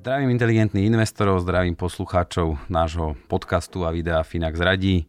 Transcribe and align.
Zdravím 0.00 0.32
inteligentných 0.32 0.88
investorov, 0.88 1.44
zdravím 1.44 1.76
poslucháčov 1.76 2.72
nášho 2.72 3.20
podcastu 3.28 3.84
a 3.84 3.92
videa 3.92 4.24
Finax 4.24 4.56
radí. 4.56 5.04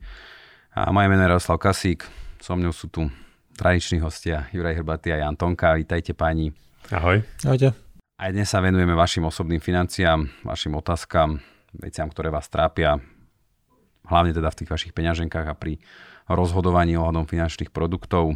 A 0.75 0.91
moje 0.91 1.07
meno 1.07 1.23
je 1.23 1.31
Jaroslav 1.31 1.63
Kasík, 1.63 2.03
so 2.43 2.59
mnou 2.59 2.75
sú 2.75 2.91
tu 2.91 3.07
tradiční 3.55 4.03
hostia 4.03 4.51
Juraj 4.51 4.75
Hrbatý 4.75 5.15
a 5.15 5.23
Jan 5.23 5.39
Tonka. 5.39 5.79
Vítajte 5.79 6.11
páni. 6.11 6.51
Ahoj. 6.91 7.23
Ahojte. 7.47 7.71
Aj 8.19 8.29
dnes 8.35 8.51
sa 8.51 8.59
venujeme 8.59 8.91
vašim 8.91 9.23
osobným 9.23 9.63
financiám, 9.63 10.27
vašim 10.43 10.75
otázkam, 10.75 11.39
veciam, 11.71 12.11
ktoré 12.11 12.27
vás 12.27 12.51
trápia, 12.51 12.99
hlavne 14.11 14.35
teda 14.35 14.51
v 14.51 14.57
tých 14.59 14.71
vašich 14.75 14.91
peňaženkách 14.91 15.47
a 15.47 15.55
pri 15.55 15.79
rozhodovaní 16.27 16.99
ohľadom 16.99 17.31
finančných 17.31 17.71
produktov. 17.71 18.35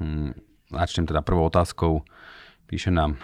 Hmm, 0.00 0.32
začnem 0.72 1.04
teda 1.04 1.20
prvou 1.20 1.52
otázkou. 1.52 2.00
Píše 2.64 2.88
nám 2.88 3.20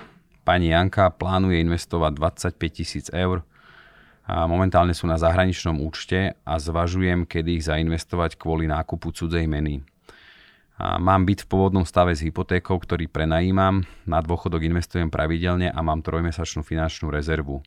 pani 0.46 0.70
Janka, 0.70 1.10
plánuje 1.10 1.58
investovať 1.66 2.14
25 2.54 2.78
tisíc 2.78 3.10
eur 3.10 3.42
a 4.30 4.46
momentálne 4.46 4.94
sú 4.94 5.10
na 5.10 5.18
zahraničnom 5.18 5.82
účte 5.82 6.38
a 6.46 6.54
zvažujem, 6.62 7.26
kedy 7.26 7.58
ich 7.58 7.66
zainvestovať 7.66 8.38
kvôli 8.38 8.70
nákupu 8.70 9.10
cudzej 9.10 9.50
meny. 9.50 9.82
A 10.76 11.02
mám 11.02 11.26
byt 11.26 11.42
v 11.42 11.50
pôvodnom 11.50 11.82
stave 11.82 12.14
s 12.14 12.22
hypotékou, 12.22 12.78
ktorý 12.78 13.10
prenajímam, 13.10 13.82
na 14.06 14.22
dôchodok 14.22 14.62
investujem 14.62 15.10
pravidelne 15.10 15.72
a 15.72 15.78
mám 15.82 16.04
trojmesačnú 16.04 16.62
finančnú 16.62 17.10
rezervu. 17.10 17.64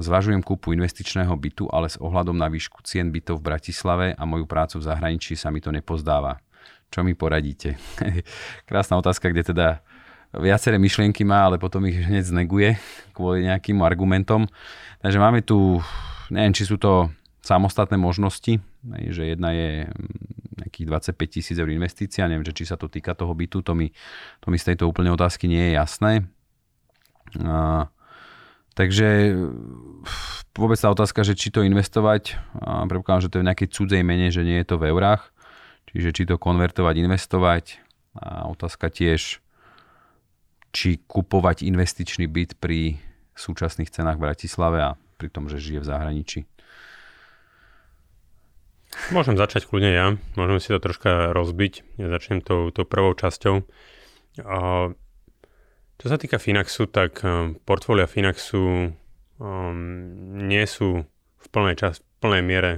Zvažujem 0.00 0.40
kúpu 0.40 0.72
investičného 0.72 1.34
bytu, 1.36 1.68
ale 1.68 1.92
s 1.92 2.00
ohľadom 2.00 2.32
na 2.32 2.48
výšku 2.48 2.80
cien 2.88 3.12
bytov 3.12 3.44
v 3.44 3.46
Bratislave 3.52 4.06
a 4.16 4.22
moju 4.24 4.48
prácu 4.48 4.80
v 4.80 4.88
zahraničí 4.88 5.36
sa 5.36 5.52
mi 5.52 5.60
to 5.60 5.68
nepozdáva. 5.68 6.40
Čo 6.88 7.04
mi 7.04 7.12
poradíte? 7.12 7.76
Krásna 8.68 8.96
otázka, 8.96 9.28
kde 9.28 9.42
teda 9.52 9.68
viaceré 10.34 10.78
myšlienky 10.78 11.26
má, 11.26 11.50
ale 11.50 11.58
potom 11.58 11.82
ich 11.90 11.98
hneď 11.98 12.30
zneguje 12.30 12.78
kvôli 13.10 13.50
nejakým 13.50 13.82
argumentom. 13.82 14.46
Takže 15.02 15.18
máme 15.18 15.42
tu, 15.42 15.82
neviem, 16.30 16.54
či 16.54 16.68
sú 16.68 16.78
to 16.78 17.10
samostatné 17.42 17.96
možnosti, 17.96 18.60
že 19.10 19.22
jedna 19.26 19.50
je 19.56 19.88
nejakých 20.60 20.86
25 21.16 21.34
tisíc 21.34 21.56
eur 21.56 21.72
investícia, 21.72 22.28
neviem, 22.28 22.44
že 22.44 22.54
či 22.54 22.68
sa 22.68 22.76
to 22.76 22.86
týka 22.86 23.16
toho 23.16 23.32
bytu, 23.32 23.64
to 23.64 23.72
mi, 23.72 23.90
to 24.44 24.52
mi 24.52 24.60
z 24.60 24.72
tejto 24.72 24.86
úplne 24.86 25.10
otázky 25.10 25.48
nie 25.48 25.72
je 25.72 25.72
jasné. 25.74 26.12
A, 27.40 27.88
takže 28.76 29.34
vôbec 30.52 30.76
tá 30.76 30.92
otázka, 30.92 31.24
že 31.24 31.34
či 31.34 31.48
to 31.48 31.64
investovať, 31.64 32.36
a 32.60 32.84
že 33.18 33.32
to 33.32 33.40
je 33.40 33.42
v 33.42 33.48
nejakej 33.48 33.68
cudzej 33.72 34.02
mene, 34.04 34.28
že 34.28 34.44
nie 34.44 34.60
je 34.60 34.68
to 34.68 34.76
v 34.76 34.92
eurách, 34.92 35.32
čiže 35.90 36.12
či 36.12 36.22
to 36.28 36.36
konvertovať, 36.36 36.94
investovať. 37.00 37.64
A 38.20 38.50
otázka 38.52 38.92
tiež, 38.92 39.40
či 40.70 41.02
kupovať 41.02 41.66
investičný 41.66 42.30
byt 42.30 42.58
pri 42.62 42.98
súčasných 43.34 43.90
cenách 43.90 44.18
v 44.18 44.24
Bratislave 44.30 44.78
a 44.82 44.90
pri 45.18 45.28
tom, 45.28 45.50
že 45.50 45.60
žije 45.60 45.82
v 45.82 45.88
zahraničí. 45.88 46.40
Môžem 49.14 49.38
začať 49.38 49.70
kľudne 49.70 49.92
ja. 49.94 50.06
Môžeme 50.34 50.58
si 50.58 50.74
to 50.74 50.82
troška 50.82 51.30
rozbiť. 51.30 52.02
Ja 52.02 52.10
začnem 52.10 52.42
tou, 52.42 52.74
tou 52.74 52.82
prvou 52.82 53.14
časťou. 53.14 53.62
Čo 56.00 56.06
sa 56.08 56.16
týka 56.16 56.40
Finaxu, 56.40 56.88
tak 56.88 57.20
um, 57.20 57.60
portfólia 57.60 58.08
Finaxu 58.08 58.88
um, 58.88 59.76
nie 60.48 60.64
sú 60.64 61.04
v 61.36 61.46
plnej, 61.52 61.76
čas, 61.76 62.00
v 62.00 62.16
plnej 62.24 62.42
miere 62.42 62.72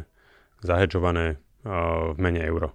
zahedžované 0.58 1.38
uh, 1.38 2.12
v 2.12 2.18
mene 2.18 2.42
euro. 2.42 2.74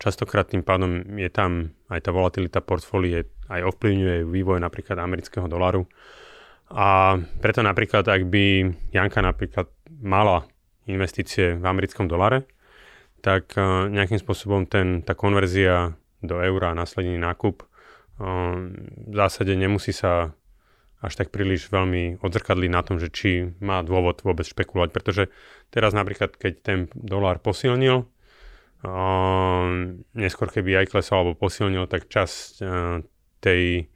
Častokrát 0.00 0.50
tým 0.50 0.66
pádom 0.66 1.18
je 1.18 1.30
tam 1.30 1.70
aj 1.90 2.00
tá 2.06 2.10
volatilita 2.10 2.60
portfólie, 2.64 3.28
aj 3.50 3.60
ovplyvňuje 3.74 4.26
vývoj 4.26 4.58
napríklad 4.58 4.98
amerického 4.98 5.46
dolaru. 5.46 5.86
A 6.74 7.20
preto 7.38 7.60
napríklad, 7.60 8.08
ak 8.08 8.22
by 8.26 8.44
Janka 8.90 9.20
napríklad 9.20 9.68
mala 10.00 10.48
investície 10.88 11.54
v 11.54 11.64
americkom 11.64 12.08
dolare, 12.08 12.48
tak 13.24 13.56
eh, 13.56 13.64
nejakým 13.88 14.20
spôsobom 14.20 14.68
ten, 14.68 15.00
tá 15.00 15.16
konverzia 15.16 15.96
do 16.24 16.40
eura 16.40 16.72
a 16.72 16.78
následný 16.78 17.16
nákup 17.20 17.64
eh, 17.64 17.68
v 19.08 19.14
zásade 19.14 19.56
nemusí 19.56 19.92
sa 19.92 20.36
až 21.04 21.20
tak 21.20 21.28
príliš 21.28 21.68
veľmi 21.68 22.24
odzrkadliť 22.24 22.70
na 22.72 22.80
tom, 22.80 22.96
že 22.96 23.12
či 23.12 23.52
má 23.60 23.84
dôvod 23.84 24.24
vôbec 24.24 24.48
špekulovať, 24.48 24.88
pretože 24.88 25.28
teraz 25.68 25.92
napríklad, 25.92 26.32
keď 26.32 26.52
ten 26.64 26.78
dolár 26.96 27.44
posilnil, 27.44 28.08
eh, 28.84 29.64
neskôr 30.14 30.48
keby 30.52 30.84
aj 30.84 30.90
klesol 30.92 31.24
alebo 31.24 31.40
posilnil, 31.40 31.88
tak 31.88 32.06
časť 32.06 32.60
tej, 33.44 33.92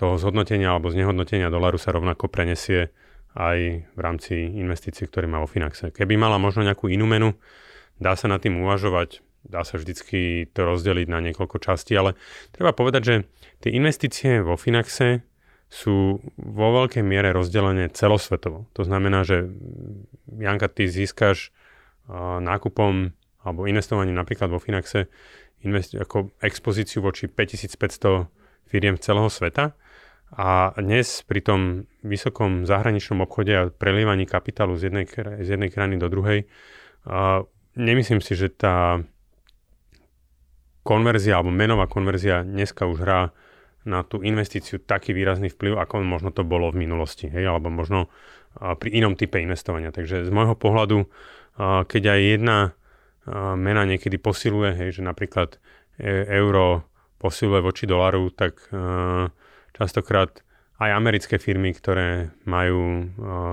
toho 0.00 0.14
zhodnotenia 0.16 0.72
alebo 0.72 0.88
znehodnotenia 0.88 1.52
dolaru 1.52 1.76
sa 1.76 1.92
rovnako 1.92 2.32
prenesie 2.32 2.92
aj 3.32 3.88
v 3.88 4.00
rámci 4.00 4.44
investícií, 4.44 5.08
ktoré 5.08 5.24
má 5.28 5.40
vo 5.40 5.48
Finaxe. 5.48 5.88
Keby 5.92 6.20
mala 6.20 6.36
možno 6.36 6.64
nejakú 6.64 6.92
inú 6.92 7.08
menu, 7.08 7.32
dá 7.96 8.12
sa 8.16 8.28
nad 8.28 8.44
tým 8.44 8.60
uvažovať, 8.60 9.24
dá 9.44 9.64
sa 9.64 9.80
vždycky 9.80 10.52
to 10.52 10.60
rozdeliť 10.68 11.06
na 11.08 11.24
niekoľko 11.24 11.56
častí, 11.60 11.96
ale 11.96 12.16
treba 12.52 12.76
povedať, 12.76 13.02
že 13.02 13.14
tie 13.64 13.70
investície 13.72 14.44
vo 14.44 14.60
Finaxe 14.60 15.24
sú 15.72 16.20
vo 16.36 16.68
veľkej 16.84 17.00
miere 17.00 17.32
rozdelené 17.32 17.88
celosvetovo. 17.88 18.68
To 18.76 18.82
znamená, 18.84 19.24
že 19.24 19.48
Janka, 20.28 20.68
ty 20.68 20.84
získaš 20.84 21.48
nákupom 22.44 23.16
alebo 23.42 23.66
investovaním 23.66 24.14
napríklad 24.14 24.50
vo 24.50 24.62
Finaxe 24.62 25.10
investi- 25.62 25.98
ako 25.98 26.34
expozíciu 26.42 27.02
voči 27.02 27.26
5500 27.26 28.26
firiem 28.66 28.96
celého 28.98 29.28
sveta 29.28 29.74
a 30.32 30.72
dnes 30.80 31.20
pri 31.28 31.44
tom 31.44 31.60
vysokom 32.00 32.64
zahraničnom 32.64 33.20
obchode 33.20 33.52
a 33.52 33.68
prelievaní 33.68 34.24
kapitálu 34.24 34.80
z 34.80 34.88
jednej, 34.88 35.06
z 35.44 35.48
jednej 35.58 35.68
krajiny 35.68 36.00
do 36.00 36.08
druhej 36.08 36.48
nemyslím 37.76 38.24
si, 38.24 38.32
že 38.32 38.48
tá 38.48 39.04
konverzia 40.82 41.38
alebo 41.38 41.52
menová 41.52 41.86
konverzia 41.86 42.42
dneska 42.42 42.88
už 42.88 42.98
hrá 43.04 43.30
na 43.82 44.06
tú 44.06 44.22
investíciu 44.22 44.78
taký 44.78 45.10
výrazný 45.10 45.50
vplyv, 45.50 45.74
ako 45.78 46.06
možno 46.06 46.30
to 46.30 46.46
bolo 46.46 46.70
v 46.70 46.86
minulosti, 46.86 47.26
hej, 47.26 47.50
alebo 47.50 47.66
možno 47.66 48.06
pri 48.54 48.88
inom 48.94 49.18
type 49.18 49.42
investovania. 49.42 49.90
Takže 49.90 50.22
z 50.22 50.30
môjho 50.30 50.54
pohľadu, 50.54 51.10
keď 51.90 52.02
aj 52.14 52.20
jedna 52.22 52.56
mena 53.30 53.82
niekedy 53.86 54.18
posiluje, 54.18 54.74
hej, 54.74 54.98
že 54.98 55.02
napríklad 55.06 55.58
e, 56.00 56.26
euro 56.32 56.86
posiluje 57.22 57.62
voči 57.62 57.84
dolaru, 57.86 58.34
tak 58.34 58.66
častokrát 59.78 60.42
aj 60.82 60.90
americké 60.90 61.38
firmy, 61.38 61.70
ktoré 61.70 62.34
majú 62.42 63.06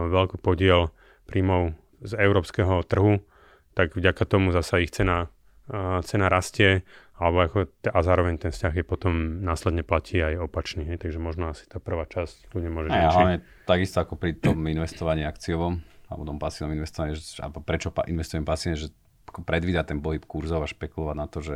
veľký 0.10 0.42
podiel 0.42 0.90
príjmov 1.30 1.78
z 2.02 2.18
európskeho 2.18 2.82
trhu, 2.90 3.22
tak 3.78 3.94
vďaka 3.94 4.26
tomu 4.26 4.50
zasa 4.50 4.82
ich 4.82 4.90
cena, 4.90 5.30
cena 6.02 6.34
rastie 6.34 6.82
alebo 7.20 7.46
ako, 7.46 7.58
a 7.92 8.00
zároveň 8.00 8.40
ten 8.40 8.52
vzťah 8.56 8.74
je 8.80 8.86
potom 8.88 9.44
následne 9.44 9.84
platí 9.84 10.24
aj 10.24 10.40
opačný. 10.40 10.88
Hej, 10.88 11.04
takže 11.04 11.20
možno 11.20 11.52
asi 11.52 11.68
tá 11.68 11.78
prvá 11.78 12.08
časť 12.08 12.50
ľudia 12.56 12.72
môže 12.72 12.90
aj, 12.90 13.06
ale 13.12 13.34
takisto 13.68 14.00
ako 14.00 14.16
pri 14.16 14.40
tom 14.40 14.64
investovaní 14.66 15.28
akciovom 15.28 15.84
alebo 16.08 16.24
tom 16.26 16.40
pasívnom 16.40 16.74
investovaní, 16.74 17.20
že, 17.20 17.44
alebo 17.44 17.60
prečo 17.62 17.92
pa, 17.92 18.08
investujem 18.08 18.48
pasívne, 18.48 18.80
že 18.80 18.90
predvídať 19.32 19.96
ten 19.96 20.00
pohyb 20.02 20.26
kurzov 20.26 20.66
a 20.66 20.72
špekulovať 20.72 21.16
na 21.18 21.28
to, 21.30 21.40
že 21.46 21.56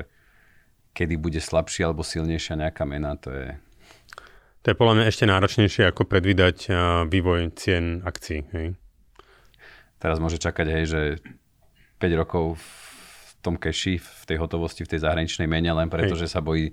kedy 0.93 1.17
bude 1.17 1.41
slabšia 1.41 1.89
alebo 1.89 2.05
silnejšia 2.05 2.61
nejaká 2.61 2.85
mena, 2.85 3.17
to 3.17 3.33
je... 3.33 3.47
To 4.63 4.71
je 4.71 4.79
podľa 4.79 4.95
mňa 4.95 5.05
ešte 5.11 5.27
náročnejšie 5.27 5.83
ako 5.91 6.07
predvídať 6.07 6.71
vývoj 7.11 7.51
cien 7.59 7.99
akcií. 7.99 8.47
Hej? 8.55 8.79
Teraz 9.99 10.23
môže 10.23 10.39
čakať, 10.39 10.67
hej, 10.71 10.85
že 10.87 11.01
5 11.99 12.21
rokov 12.23 12.55
v 12.55 12.73
tom 13.43 13.59
keši, 13.59 13.99
v 13.99 14.23
tej 14.23 14.39
hotovosti, 14.39 14.87
v 14.87 14.91
tej 14.95 15.03
zahraničnej 15.03 15.51
mene, 15.51 15.75
len 15.75 15.91
preto, 15.91 16.15
Hej. 16.15 16.27
že 16.27 16.31
sa 16.31 16.39
bojí 16.39 16.71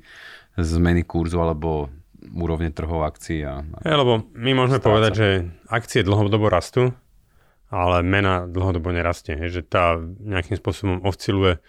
zmeny 0.54 1.02
kurzu 1.02 1.42
alebo 1.42 1.90
úrovne 2.30 2.70
trhov 2.70 3.02
akcií. 3.02 3.42
A, 3.42 3.62
a 3.62 3.96
lebo 3.98 4.22
my 4.38 4.50
môžeme 4.54 4.78
stráca. 4.78 4.90
povedať, 4.94 5.12
že 5.18 5.28
akcie 5.66 6.06
dlhodobo 6.06 6.46
rastú, 6.46 6.94
ale 7.70 8.02
mena 8.02 8.50
dlhodobo 8.50 8.90
nerastie. 8.90 9.38
Že 9.38 9.62
tá 9.64 9.96
nejakým 10.02 10.58
spôsobom 10.58 11.06
osciluje 11.06 11.62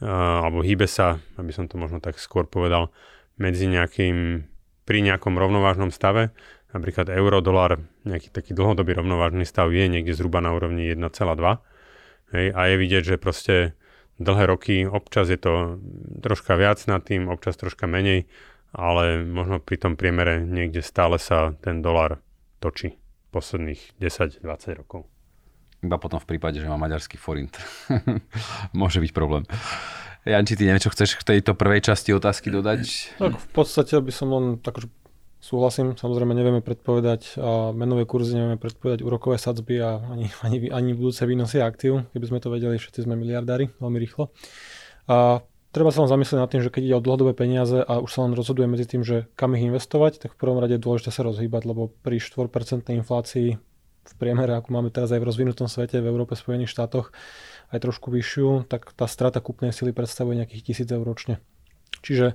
alebo 0.00 0.64
hýbe 0.64 0.88
sa, 0.88 1.20
aby 1.36 1.52
som 1.52 1.68
to 1.68 1.76
možno 1.76 2.00
tak 2.00 2.16
skôr 2.16 2.48
povedal, 2.48 2.88
medzi 3.36 3.68
nejakým, 3.68 4.48
pri 4.88 4.98
nejakom 5.04 5.36
rovnovážnom 5.36 5.92
stave, 5.92 6.32
napríklad 6.72 7.12
euro, 7.12 7.44
dolar, 7.44 7.76
nejaký 8.08 8.32
taký 8.32 8.56
dlhodobý 8.56 8.96
rovnovážny 8.96 9.44
stav 9.44 9.68
je 9.68 9.84
niekde 9.92 10.16
zhruba 10.16 10.40
na 10.40 10.56
úrovni 10.56 10.88
1,2. 10.88 11.04
Hej, 12.32 12.46
a 12.54 12.60
je 12.70 12.74
vidieť, 12.80 13.02
že 13.04 13.16
proste 13.20 13.76
dlhé 14.16 14.44
roky, 14.48 14.88
občas 14.88 15.28
je 15.28 15.36
to 15.36 15.82
troška 16.24 16.56
viac 16.56 16.80
nad 16.88 17.04
tým, 17.04 17.28
občas 17.28 17.60
troška 17.60 17.84
menej, 17.84 18.24
ale 18.72 19.20
možno 19.20 19.60
pri 19.60 19.76
tom 19.82 20.00
priemere 20.00 20.40
niekde 20.40 20.80
stále 20.80 21.20
sa 21.20 21.52
ten 21.60 21.84
dolar 21.84 22.24
točí 22.62 22.96
posledných 23.36 24.00
10-20 24.00 24.80
rokov. 24.80 25.10
Iba 25.80 25.96
potom 25.96 26.20
v 26.20 26.36
prípade, 26.36 26.60
že 26.60 26.68
má 26.68 26.76
maďarský 26.76 27.16
forint. 27.16 27.56
Môže 28.76 29.00
byť 29.00 29.12
problém. 29.16 29.48
Janči, 30.28 30.52
ty 30.52 30.68
neviem, 30.68 30.84
čo 30.84 30.92
chceš 30.92 31.16
k 31.16 31.36
tejto 31.36 31.56
prvej 31.56 31.80
časti 31.80 32.12
otázky 32.12 32.52
dodať? 32.52 33.16
Tak 33.16 33.40
v 33.40 33.48
podstate 33.56 33.96
by 33.96 34.12
som 34.12 34.28
len 34.28 34.44
tak 34.60 34.84
súhlasím, 35.40 35.96
samozrejme 35.96 36.36
nevieme 36.36 36.60
predpovedať 36.60 37.40
menové 37.72 38.04
kurzy, 38.04 38.36
nevieme 38.36 38.60
predpovedať 38.60 39.00
úrokové 39.00 39.40
sadzby 39.40 39.80
a 39.80 39.96
ani, 40.12 40.28
ani, 40.44 40.68
ani 40.68 40.90
budúce 40.92 41.24
výnosy 41.24 41.64
aktív. 41.64 42.04
Keby 42.12 42.26
sme 42.28 42.38
to 42.44 42.52
vedeli, 42.52 42.76
všetci 42.76 43.08
sme 43.08 43.16
miliardári 43.16 43.72
veľmi 43.80 43.96
rýchlo. 43.96 44.28
A 45.08 45.40
treba 45.72 45.88
sa 45.88 46.04
len 46.04 46.12
zamyslieť 46.12 46.38
nad 46.38 46.52
tým, 46.52 46.60
že 46.60 46.68
keď 46.68 46.82
ide 46.84 46.96
o 47.00 47.04
dlhodobé 47.04 47.32
peniaze 47.32 47.80
a 47.80 48.04
už 48.04 48.12
sa 48.12 48.20
len 48.28 48.36
rozhoduje 48.36 48.68
medzi 48.68 48.84
tým, 48.84 49.00
že 49.00 49.32
kam 49.40 49.56
ich 49.56 49.64
investovať, 49.64 50.20
tak 50.20 50.36
v 50.36 50.40
prvom 50.44 50.60
rade 50.60 50.76
je 50.76 50.84
dôležité 50.84 51.08
sa 51.08 51.24
rozhýbať, 51.24 51.64
lebo 51.64 51.88
pri 52.04 52.20
4% 52.20 52.92
inflácii 52.92 53.56
v 54.04 54.14
priemere, 54.16 54.56
ako 54.56 54.72
máme 54.72 54.88
teraz 54.88 55.12
aj 55.12 55.20
v 55.20 55.28
rozvinutom 55.28 55.68
svete, 55.68 56.00
v 56.00 56.08
Európe, 56.08 56.38
Spojených 56.38 56.72
štátoch, 56.72 57.12
aj 57.70 57.78
trošku 57.84 58.10
vyššiu, 58.10 58.66
tak 58.66 58.90
tá 58.96 59.06
strata 59.06 59.38
kúpnej 59.38 59.70
sily 59.70 59.94
predstavuje 59.94 60.40
nejakých 60.40 60.86
1000 60.86 60.96
eur 60.96 61.04
ročne. 61.06 61.34
Čiže 62.00 62.34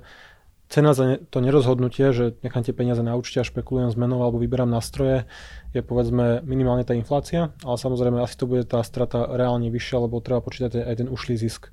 cena 0.69 0.93
za 0.93 1.21
to 1.29 1.43
nerozhodnutie, 1.43 2.09
že 2.15 2.37
nechám 2.41 2.65
tie 2.65 2.73
peniaze 2.73 3.01
na 3.05 3.13
účte 3.13 3.41
a 3.41 3.47
špekulujem 3.47 3.91
s 3.93 3.99
menou 3.99 4.21
alebo 4.23 4.41
vyberám 4.41 4.69
nástroje, 4.69 5.29
je 5.75 5.81
povedzme 5.85 6.41
minimálne 6.47 6.87
tá 6.87 6.97
inflácia, 6.97 7.53
ale 7.61 7.77
samozrejme 7.77 8.17
asi 8.21 8.35
to 8.37 8.49
bude 8.49 8.65
tá 8.65 8.81
strata 8.81 9.29
reálne 9.29 9.69
vyššia, 9.69 9.97
lebo 10.05 10.23
treba 10.23 10.41
počítať 10.41 10.85
aj 10.85 10.95
ten 11.05 11.07
ušlý 11.11 11.35
zisk. 11.37 11.69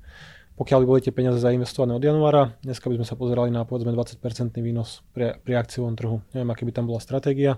Pokiaľ 0.53 0.85
by 0.85 0.85
boli 0.85 1.01
tie 1.01 1.09
peniaze 1.09 1.41
zainvestované 1.41 1.97
od 1.97 2.03
januára, 2.05 2.53
dneska 2.61 2.85
by 2.85 3.01
sme 3.01 3.07
sa 3.09 3.17
pozerali 3.17 3.49
na 3.49 3.65
povedzme 3.65 3.89
20% 3.89 4.53
výnos 4.61 5.01
pri, 5.09 5.41
pri 5.41 5.57
akciovom 5.57 5.97
trhu. 5.97 6.21
Neviem, 6.37 6.49
aký 6.53 6.69
by 6.69 6.73
tam 6.77 6.85
bola 6.85 7.01
stratégia. 7.01 7.57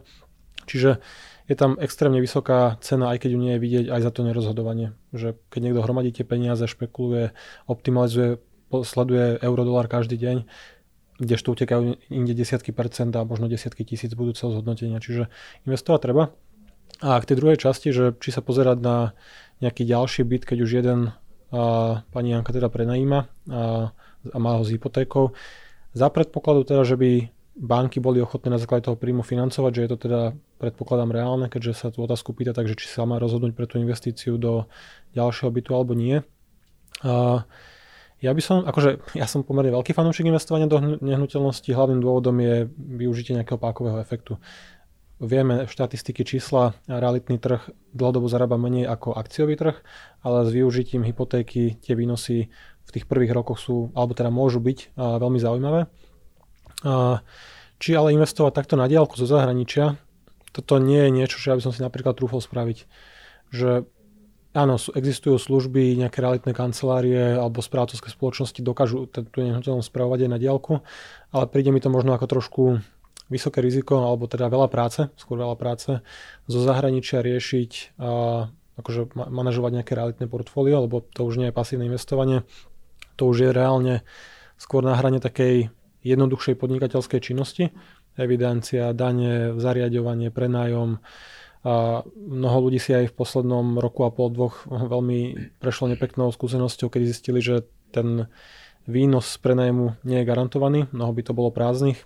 Čiže 0.64 1.04
je 1.45 1.56
tam 1.56 1.77
extrémne 1.77 2.18
vysoká 2.18 2.81
cena, 2.81 3.13
aj 3.13 3.21
keď 3.21 3.30
ju 3.33 3.39
nie 3.39 3.53
je 3.53 3.62
vidieť, 3.62 3.86
aj 3.94 4.01
za 4.01 4.12
to 4.12 4.25
nerozhodovanie. 4.25 4.97
Že 5.13 5.38
keď 5.53 5.59
niekto 5.62 5.86
hromadí 5.86 6.09
tie 6.09 6.25
peniaze, 6.25 6.65
špekuluje, 6.65 7.38
optimalizuje, 7.69 8.42
sleduje 8.81 9.38
euro-dolár 9.45 9.86
každý 9.86 10.18
deň, 10.18 10.38
kdežto 11.21 11.53
utekajú 11.53 11.95
inde 12.12 12.33
desiatky 12.33 12.74
percent 12.74 13.13
a 13.15 13.24
možno 13.24 13.45
desiatky 13.47 13.86
tisíc 13.86 14.12
budúceho 14.18 14.51
zhodnotenia. 14.51 14.97
Čiže 14.97 15.30
investovať 15.69 16.00
treba. 16.01 16.33
A 17.00 17.19
k 17.21 17.27
tej 17.30 17.38
druhej 17.39 17.62
časti, 17.62 17.94
že 17.94 18.18
či 18.18 18.33
sa 18.33 18.42
pozerať 18.42 18.77
na 18.81 18.97
nejaký 19.62 19.86
ďalší 19.86 20.25
byt, 20.25 20.44
keď 20.50 20.57
už 20.65 20.71
jeden 20.81 21.13
a, 21.53 22.01
pani 22.09 22.33
Janka 22.33 22.51
teda 22.51 22.68
prenajíma 22.74 23.19
a, 23.21 23.25
a 24.33 24.38
má 24.42 24.51
ho 24.57 24.63
s 24.65 24.74
hypotékou. 24.74 25.31
Za 25.95 26.09
predpokladu 26.09 26.68
teda, 26.68 26.83
že 26.83 26.97
by 27.00 27.35
banky 27.56 28.04
boli 28.04 28.19
ochotné 28.19 28.52
na 28.52 28.60
základe 28.60 28.84
toho 28.84 29.00
príjmu 29.00 29.24
financovať, 29.24 29.72
že 29.72 29.81
je 29.88 29.90
to 29.96 29.98
teda 29.98 30.22
predpokladám 30.60 31.16
reálne, 31.16 31.48
keďže 31.48 31.74
sa 31.74 31.88
tú 31.88 32.04
otázku 32.04 32.36
pýta, 32.36 32.52
takže 32.52 32.75
či 32.75 32.92
sa 32.92 33.07
má 33.07 33.16
rozhodnúť 33.16 33.56
pre 33.56 33.63
tú 33.63 33.80
investíciu 33.80 34.36
do 34.36 34.68
ďalšieho 35.16 35.50
bytu 35.56 35.72
alebo 35.72 35.96
nie. 35.96 36.19
A 37.07 37.48
ja 38.19 38.31
by 38.31 38.42
som, 38.44 38.63
akože 38.68 39.16
ja 39.16 39.28
som 39.28 39.48
pomerne 39.48 39.72
veľký 39.72 39.96
fanúšik 39.96 40.28
investovania 40.28 40.68
do 40.68 40.80
nehnuteľnosti, 41.00 41.68
hlavným 41.68 42.04
dôvodom 42.04 42.36
je 42.44 42.68
využitie 42.75 43.36
nejakého 43.36 43.60
pákového 43.60 44.04
efektu. 44.04 44.36
Vieme 45.16 45.63
štatistiky 45.63 46.28
čísla, 46.28 46.75
realitný 46.92 47.40
trh 47.40 47.72
dlhodobo 47.96 48.28
zarába 48.28 48.60
menej 48.60 48.84
ako 48.84 49.16
akciový 49.16 49.56
trh, 49.56 49.80
ale 50.28 50.44
s 50.44 50.52
využitím 50.52 51.07
hypotéky 51.07 51.80
tie 51.80 51.96
výnosy 51.96 52.52
v 52.84 52.90
tých 52.92 53.07
prvých 53.07 53.31
rokoch 53.31 53.63
sú, 53.63 53.96
alebo 53.96 54.12
teda 54.12 54.28
môžu 54.28 54.60
byť 54.60 54.92
veľmi 55.00 55.40
zaujímavé. 55.40 55.88
Či 57.75 57.89
ale 57.94 58.16
investovať 58.16 58.51
takto 58.56 58.75
na 58.75 58.89
diálku 58.89 59.16
zo 59.16 59.27
zahraničia, 59.27 60.00
toto 60.56 60.80
nie 60.80 61.07
je 61.07 61.12
niečo, 61.12 61.38
čo 61.38 61.51
ja 61.51 61.57
by 61.60 61.63
som 61.63 61.75
si 61.75 61.83
napríklad 61.83 62.16
trúfol 62.16 62.39
spraviť. 62.39 62.88
Že 63.51 63.83
áno, 64.56 64.80
existujú 64.80 65.36
služby, 65.36 66.00
nejaké 66.00 66.24
realitné 66.24 66.56
kancelárie 66.56 67.36
alebo 67.36 67.60
správcovské 67.60 68.07
spoločnosti 68.07 68.63
dokážu 68.63 69.04
tú 69.12 69.44
nehnuteľnosť 69.44 69.92
spravovať 69.92 70.25
aj 70.25 70.31
na 70.31 70.39
diálku, 70.39 70.80
ale 71.36 71.45
príde 71.51 71.75
mi 71.75 71.83
to 71.83 71.92
možno 71.92 72.16
ako 72.16 72.25
trošku 72.31 72.63
vysoké 73.28 73.60
riziko, 73.60 74.06
alebo 74.06 74.31
teda 74.31 74.48
veľa 74.48 74.71
práce, 74.71 75.12
skôr 75.19 75.36
veľa 75.36 75.60
práce, 75.60 76.00
zo 76.48 76.60
zahraničia 76.63 77.25
riešiť 77.25 78.00
a 78.00 78.48
akože 78.80 79.16
manažovať 79.16 79.71
nejaké 79.81 79.92
realitné 79.95 80.25
portfólio, 80.31 80.83
lebo 80.88 81.04
to 81.04 81.28
už 81.28 81.42
nie 81.42 81.50
je 81.51 81.56
pasívne 81.56 81.89
investovanie, 81.89 82.48
to 83.19 83.28
už 83.28 83.38
je 83.44 83.50
reálne 83.51 84.07
skôr 84.56 84.86
na 84.86 84.95
hrane 84.95 85.19
takej 85.19 85.74
jednoduchšej 86.06 86.56
podnikateľskej 86.62 87.19
činnosti, 87.19 87.74
evidencia, 88.13 88.94
dane, 88.94 89.57
zariadovanie, 89.57 90.30
prenájom. 90.30 91.02
A 91.66 92.06
mnoho 92.13 92.69
ľudí 92.69 92.78
si 92.78 92.94
aj 92.94 93.10
v 93.10 93.18
poslednom 93.18 93.81
roku 93.81 94.06
a 94.06 94.13
pol 94.13 94.30
dvoch 94.30 94.69
veľmi 94.69 95.50
prešlo 95.57 95.90
nepeknou 95.90 96.30
skúsenosťou, 96.30 96.94
kedy 96.94 97.06
zistili, 97.10 97.42
že 97.42 97.66
ten 97.90 98.30
výnos 98.86 99.34
z 99.34 99.42
prenajmu 99.42 99.98
nie 100.06 100.22
je 100.22 100.30
garantovaný, 100.30 100.86
mnoho 100.94 101.10
by 101.10 101.22
to 101.25 101.34
bolo 101.34 101.50
prázdnych. 101.50 102.06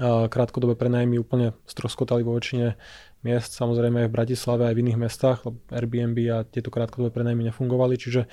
Krátkodobé 0.00 0.76
prenajmy 0.80 1.20
úplne 1.20 1.52
stroskotali 1.68 2.24
vo 2.24 2.36
väčšine 2.36 2.72
miest, 3.20 3.52
samozrejme 3.52 4.04
aj 4.04 4.08
v 4.08 4.16
Bratislave, 4.16 4.62
aj 4.68 4.74
v 4.76 4.82
iných 4.84 5.00
mestách, 5.00 5.44
Airbnb 5.68 6.16
a 6.32 6.44
tieto 6.48 6.72
krátkodobé 6.72 7.12
prenajmy 7.12 7.52
nefungovali, 7.52 8.00
čiže 8.00 8.28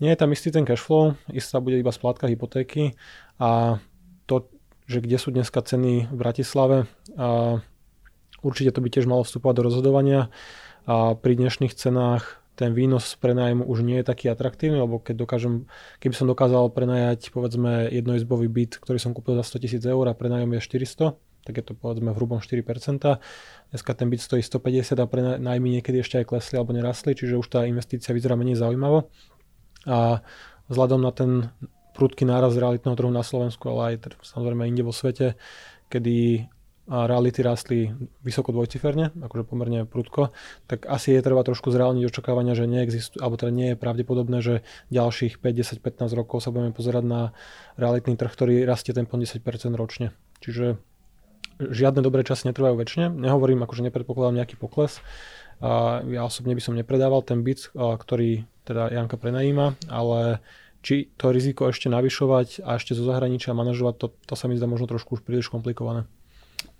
nie 0.00 0.12
je 0.12 0.20
tam 0.20 0.28
istý 0.32 0.52
ten 0.52 0.68
cashflow, 0.68 1.16
istá 1.32 1.56
bude 1.56 1.80
iba 1.80 1.88
splátka 1.88 2.28
hypotéky 2.28 2.96
a 3.40 3.80
že 4.86 5.02
kde 5.02 5.18
sú 5.18 5.34
dneska 5.34 5.60
ceny 5.62 6.08
v 6.08 6.16
Bratislave, 6.16 6.86
a 7.18 7.58
určite 8.42 8.70
to 8.72 8.80
by 8.82 8.88
tiež 8.90 9.10
malo 9.10 9.26
vstupovať 9.26 9.54
do 9.58 9.66
rozhodovania 9.66 10.20
a 10.86 11.18
pri 11.18 11.34
dnešných 11.34 11.74
cenách 11.74 12.38
ten 12.56 12.72
výnos 12.72 13.04
z 13.04 13.14
prenájmu 13.20 13.68
už 13.68 13.84
nie 13.84 14.00
je 14.00 14.08
taký 14.08 14.32
atraktívny, 14.32 14.80
lebo 14.80 14.96
keď 14.96 15.28
dokážem, 15.28 15.68
keby 16.00 16.14
som 16.16 16.24
dokázal 16.24 16.72
prenajať 16.72 17.28
povedzme 17.28 17.92
jednoizbový 17.92 18.48
byt, 18.48 18.80
ktorý 18.80 18.96
som 18.96 19.12
kúpil 19.12 19.36
za 19.36 19.44
100 19.44 19.62
tisíc 19.68 19.82
eur 19.84 20.08
a 20.08 20.16
prenájom 20.16 20.56
je 20.56 20.60
400, 20.64 21.20
tak 21.46 21.54
je 21.60 21.64
to 21.68 21.76
povedzme 21.76 22.10
v 22.10 22.16
hrubom 22.16 22.40
4%. 22.40 22.64
Dneska 23.70 23.90
ten 23.92 24.08
byt 24.08 24.20
stojí 24.24 24.42
150 24.42 24.96
a 24.98 25.06
prenajmy 25.06 25.68
niekedy 25.78 26.00
ešte 26.00 26.24
aj 26.24 26.32
klesli 26.32 26.56
alebo 26.56 26.72
nerastli, 26.72 27.12
čiže 27.12 27.36
už 27.38 27.46
tá 27.46 27.68
investícia 27.68 28.16
vyzerá 28.16 28.34
menej 28.34 28.58
zaujímavo. 28.58 29.12
A 29.86 30.24
vzhľadom 30.66 31.04
na 31.04 31.12
ten 31.14 31.52
prudký 31.96 32.28
náraz 32.28 32.52
realitného 32.52 32.92
trhu 32.92 33.08
na 33.08 33.24
Slovensku, 33.24 33.72
ale 33.72 33.96
aj 33.96 34.20
samozrejme 34.20 34.68
inde 34.68 34.84
vo 34.84 34.92
svete, 34.92 35.40
kedy 35.88 36.44
reality 36.86 37.42
rástli 37.42 37.90
vysoko 38.22 38.54
dvojciferne, 38.54 39.10
akože 39.18 39.42
pomerne 39.42 39.90
prudko, 39.90 40.30
tak 40.70 40.86
asi 40.86 41.18
je 41.18 41.24
treba 41.24 41.42
trošku 41.42 41.74
zreálniť 41.74 42.06
očakávania, 42.06 42.54
že 42.54 42.70
neexistuje, 42.70 43.18
alebo 43.18 43.34
teda 43.34 43.50
nie 43.50 43.74
je 43.74 43.80
pravdepodobné, 43.80 44.38
že 44.38 44.62
ďalších 44.94 45.42
5, 45.42 45.82
10, 45.82 45.82
15 45.82 46.14
rokov 46.14 46.46
sa 46.46 46.54
budeme 46.54 46.70
pozerať 46.70 47.02
na 47.02 47.34
realitný 47.74 48.14
trh, 48.14 48.30
ktorý 48.30 48.62
rastie 48.62 48.94
tempom 48.94 49.18
10% 49.18 49.42
ročne. 49.74 50.14
Čiže 50.38 50.78
žiadne 51.58 52.06
dobré 52.06 52.22
časy 52.22 52.54
netrvajú 52.54 52.78
väčšine. 52.78 53.18
Nehovorím, 53.18 53.66
akože 53.66 53.82
nepredpokladám 53.90 54.38
nejaký 54.38 54.54
pokles. 54.54 55.02
Ja 56.06 56.22
osobne 56.22 56.54
by 56.54 56.62
som 56.62 56.78
nepredával 56.78 57.26
ten 57.26 57.42
byt, 57.42 57.74
ktorý 57.74 58.46
teda 58.62 58.94
Janka 58.94 59.18
prenajíma, 59.18 59.90
ale 59.90 60.38
či 60.86 61.10
to 61.18 61.34
riziko 61.34 61.66
ešte 61.66 61.90
navyšovať 61.90 62.62
a 62.62 62.78
ešte 62.78 62.94
zo 62.94 63.02
zahraničia 63.02 63.50
manažovať, 63.58 63.94
to, 63.98 64.06
to 64.22 64.34
sa 64.38 64.46
mi 64.46 64.54
zdá 64.54 64.70
možno 64.70 64.86
trošku 64.86 65.18
už 65.18 65.26
príliš 65.26 65.50
komplikované. 65.50 66.06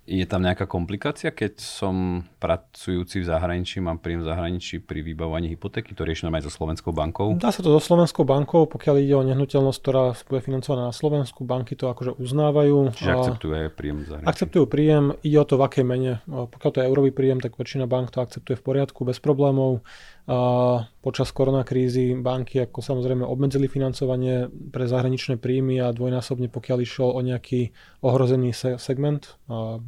Je 0.07 0.23
tam 0.23 0.39
nejaká 0.39 0.71
komplikácia, 0.71 1.35
keď 1.35 1.59
som 1.59 2.23
pracujúci 2.39 3.19
v 3.19 3.27
zahraničí, 3.27 3.83
mám 3.83 3.99
príjem 3.99 4.23
v 4.23 4.31
zahraničí 4.31 4.79
pri 4.79 5.03
vybavovaní 5.03 5.51
hypotéky, 5.51 5.91
to 5.91 6.07
riešime 6.07 6.31
aj 6.31 6.47
so 6.47 6.51
Slovenskou 6.55 6.95
bankou? 6.95 7.35
Dá 7.35 7.51
sa 7.51 7.59
to 7.59 7.75
so 7.75 7.83
Slovenskou 7.83 8.23
bankou, 8.23 8.71
pokiaľ 8.71 8.95
ide 9.03 9.19
o 9.19 9.27
nehnuteľnosť, 9.27 9.79
ktorá 9.83 10.15
bude 10.31 10.39
financovaná 10.39 10.87
na 10.87 10.95
Slovensku, 10.95 11.43
banky 11.43 11.75
to 11.75 11.91
akože 11.91 12.15
uznávajú. 12.23 12.95
Čiže 12.95 13.11
akceptujú 13.19 13.51
aj 13.51 13.75
príjem 13.75 13.97
v 13.99 14.05
zahraničí? 14.07 14.31
Akceptujú 14.31 14.65
príjem, 14.71 15.03
ide 15.27 15.37
o 15.43 15.45
to 15.45 15.59
v 15.59 15.63
akej 15.67 15.83
mene. 15.83 16.23
Pokiaľ 16.23 16.71
to 16.71 16.79
je 16.79 16.87
eurový 16.87 17.11
príjem, 17.11 17.43
tak 17.43 17.59
väčšina 17.59 17.83
bank 17.83 18.15
to 18.15 18.23
akceptuje 18.23 18.55
v 18.55 18.63
poriadku, 18.63 19.03
bez 19.03 19.19
problémov. 19.19 19.83
A 20.27 20.83
počas 20.99 21.31
koronakrízy 21.31 22.11
banky 22.19 22.59
ako 22.59 22.83
samozrejme 22.83 23.23
obmedzili 23.23 23.71
financovanie 23.71 24.51
pre 24.51 24.83
zahraničné 24.83 25.39
príjmy 25.39 25.79
a 25.79 25.95
dvojnásobne 25.95 26.51
pokiaľ 26.51 26.77
išiel 26.83 27.15
o 27.15 27.19
nejaký 27.23 27.71
ohrozený 28.03 28.51
segment, 28.75 29.39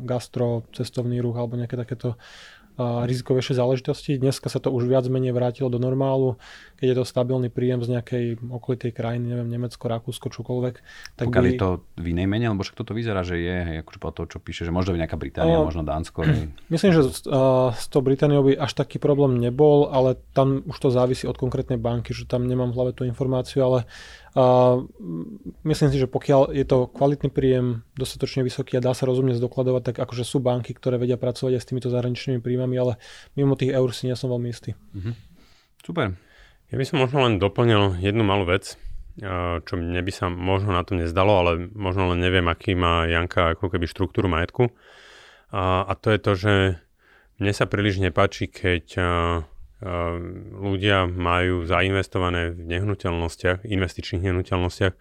gastro, 0.09 0.65
cestovný 0.73 1.21
ruch 1.21 1.37
alebo 1.37 1.53
nejaké 1.53 1.77
takéto 1.77 2.17
rizikovejšie 2.79 3.59
záležitosti. 3.59 4.15
Dneska 4.15 4.47
sa 4.47 4.63
to 4.63 4.71
už 4.71 4.87
viac 4.87 5.03
menej 5.11 5.35
vrátilo 5.35 5.67
do 5.67 5.81
normálu, 5.81 6.39
keď 6.79 6.85
je 6.87 6.95
to 6.95 7.03
stabilný 7.03 7.51
príjem 7.51 7.83
z 7.83 7.99
nejakej 7.99 8.25
okolitej 8.39 8.91
krajiny, 8.95 9.35
neviem, 9.35 9.51
Nemecko, 9.51 9.83
Rakúsko, 9.83 10.31
čokoľvek. 10.31 10.75
Tak 11.19 11.27
Pokiaľ 11.27 11.43
by... 11.43 11.49
je 11.51 11.59
to 11.59 11.69
v 11.99 12.05
inej 12.15 12.27
mene, 12.31 12.47
lebo 12.55 12.63
však 12.63 12.79
toto 12.79 12.95
vyzerá, 12.95 13.27
že 13.27 13.35
je, 13.35 13.55
hej, 13.67 13.77
akože 13.83 13.99
po 13.99 14.09
to, 14.15 14.21
čo 14.31 14.39
píše, 14.39 14.63
že 14.63 14.71
možno 14.71 14.95
by 14.95 15.03
nejaká 15.03 15.19
Británia, 15.19 15.59
uh, 15.59 15.67
možno 15.67 15.83
Dánsko. 15.83 16.23
Hej. 16.23 16.55
Myslím, 16.73 16.91
že 16.95 17.01
uh, 17.03 17.75
s 17.75 17.85
tou 17.91 17.99
Britániou 17.99 18.47
by 18.47 18.55
až 18.55 18.71
taký 18.71 18.95
problém 18.95 19.35
nebol, 19.43 19.91
ale 19.91 20.15
tam 20.31 20.63
už 20.63 20.79
to 20.79 20.87
závisí 20.87 21.27
od 21.27 21.35
konkrétnej 21.35 21.75
banky, 21.75 22.15
že 22.15 22.23
tam 22.23 22.47
nemám 22.47 22.71
v 22.71 22.75
hlave 22.79 22.91
tú 22.95 23.03
informáciu, 23.03 23.67
ale 23.67 23.79
uh, 24.39 24.87
myslím 25.67 25.91
si, 25.91 25.99
že 25.99 26.07
pokiaľ 26.07 26.55
je 26.55 26.63
to 26.63 26.87
kvalitný 26.87 27.27
príjem, 27.27 27.83
dostatočne 27.99 28.47
vysoký 28.47 28.79
a 28.79 28.85
dá 28.85 28.95
sa 28.95 29.03
rozumne 29.03 29.35
zdokladovať, 29.35 29.91
tak 29.91 29.95
akože 29.99 30.23
sú 30.23 30.39
banky, 30.39 30.71
ktoré 30.71 30.95
vedia 30.95 31.19
pracovať 31.19 31.59
aj 31.59 31.61
s 31.61 31.67
týmito 31.67 31.91
zahraničnými 31.91 32.39
príjmami, 32.39 32.75
ale 32.79 32.95
mimo 33.35 33.59
tých 33.59 33.75
eur 33.75 33.91
si 33.91 34.07
nie 34.07 34.15
som 34.15 34.31
veľmi 34.31 34.47
istý. 34.47 34.79
Uh-huh. 34.95 35.11
Super. 35.83 36.15
Ja 36.71 36.75
by 36.79 36.85
som 36.87 37.03
možno 37.03 37.27
len 37.27 37.41
doplnil 37.41 37.99
jednu 37.99 38.23
malú 38.23 38.47
vec, 38.47 38.79
čo 39.65 39.73
mne 39.75 39.99
by 39.99 40.11
sa 40.13 40.31
možno 40.31 40.71
na 40.71 40.85
to 40.87 40.95
nezdalo, 40.95 41.43
ale 41.43 41.51
možno 41.75 42.13
len 42.13 42.23
neviem, 42.23 42.47
aký 42.47 42.77
má 42.77 43.03
Janka 43.09 43.57
ako 43.57 43.67
keby 43.67 43.89
štruktúru 43.89 44.31
majetku. 44.31 44.71
A, 45.51 45.83
a 45.83 45.93
to 45.97 46.13
je 46.13 46.19
to, 46.21 46.31
že 46.37 46.53
mne 47.41 47.51
sa 47.51 47.65
príliš 47.67 47.99
nepáči, 47.99 48.47
keď 48.47 48.85
a, 48.95 49.01
a, 49.01 49.07
ľudia 50.59 51.07
majú 51.07 51.63
zainvestované 51.63 52.51
v 52.51 52.67
nehnuteľnostiach, 52.67 53.63
investičných 53.63 54.27
nehnuteľnostiach, 54.27 54.93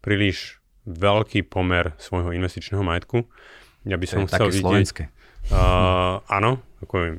príliš 0.00 0.60
veľký 0.84 1.48
pomer 1.48 1.96
svojho 1.96 2.32
investičného 2.32 2.80
majetku. 2.80 3.28
Ja 3.84 4.00
by 4.00 4.06
som 4.08 4.24
to 4.24 4.32
chcel 4.32 4.48
vidieť... 4.48 4.64
Slovenské. 4.64 5.02
Uh, 5.52 6.24
áno, 6.24 6.64
ako 6.80 7.12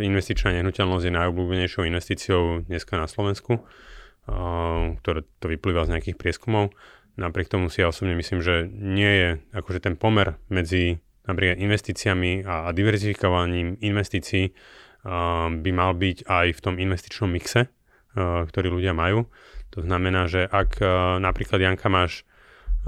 investičná 0.00 0.56
nehnuteľnosť 0.56 1.04
je 1.04 1.12
najobľúbenejšou 1.12 1.84
investíciou 1.84 2.64
dneska 2.64 2.96
na 2.96 3.04
Slovensku, 3.04 3.60
uh, 3.60 4.96
ktoré 5.04 5.28
to 5.36 5.52
vyplýva 5.52 5.84
z 5.84 5.92
nejakých 5.96 6.16
prieskumov. 6.16 6.72
Napriek 7.20 7.52
tomu 7.52 7.68
si 7.68 7.84
ja 7.84 7.92
osobne 7.92 8.16
myslím, 8.16 8.40
že 8.40 8.64
nie 8.72 9.12
je 9.12 9.28
akože 9.52 9.84
ten 9.84 10.00
pomer 10.00 10.40
medzi 10.48 11.02
napríklad 11.28 11.60
investíciami 11.60 12.46
a, 12.46 12.72
diverzifikovaním 12.72 13.76
investícií 13.84 14.56
by 15.04 15.70
mal 15.70 15.94
byť 15.94 16.26
aj 16.26 16.46
v 16.58 16.60
tom 16.60 16.74
investičnom 16.76 17.30
mixe, 17.30 17.70
uh, 17.70 18.44
ktorý 18.44 18.74
ľudia 18.74 18.92
majú. 18.96 19.30
To 19.76 19.84
znamená, 19.84 20.26
že 20.26 20.42
ak 20.48 20.82
uh, 20.82 21.20
napríklad 21.22 21.62
Janka 21.62 21.86
máš 21.86 22.26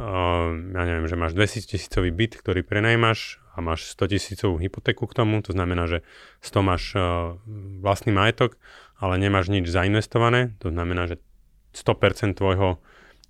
uh, 0.00 0.50
ja 0.54 0.82
neviem, 0.86 1.06
že 1.06 1.16
máš 1.18 1.36
200 1.36 1.70
tisícový 1.76 2.10
byt, 2.10 2.40
ktorý 2.40 2.66
prenajmaš 2.66 3.38
a 3.54 3.62
máš 3.62 3.90
100 3.94 4.16
tisícovú 4.16 4.56
hypotéku 4.58 5.06
k 5.06 5.16
tomu, 5.16 5.42
to 5.42 5.52
znamená, 5.52 5.86
že 5.86 6.02
100 6.42 6.66
máš 6.66 6.82
uh, 6.96 7.36
vlastný 7.82 8.14
majetok, 8.14 8.56
ale 9.00 9.16
nemáš 9.16 9.48
nič 9.52 9.68
zainvestované, 9.68 10.56
to 10.60 10.70
znamená, 10.70 11.08
že 11.08 11.22
100% 11.72 12.34
tvojho 12.34 12.82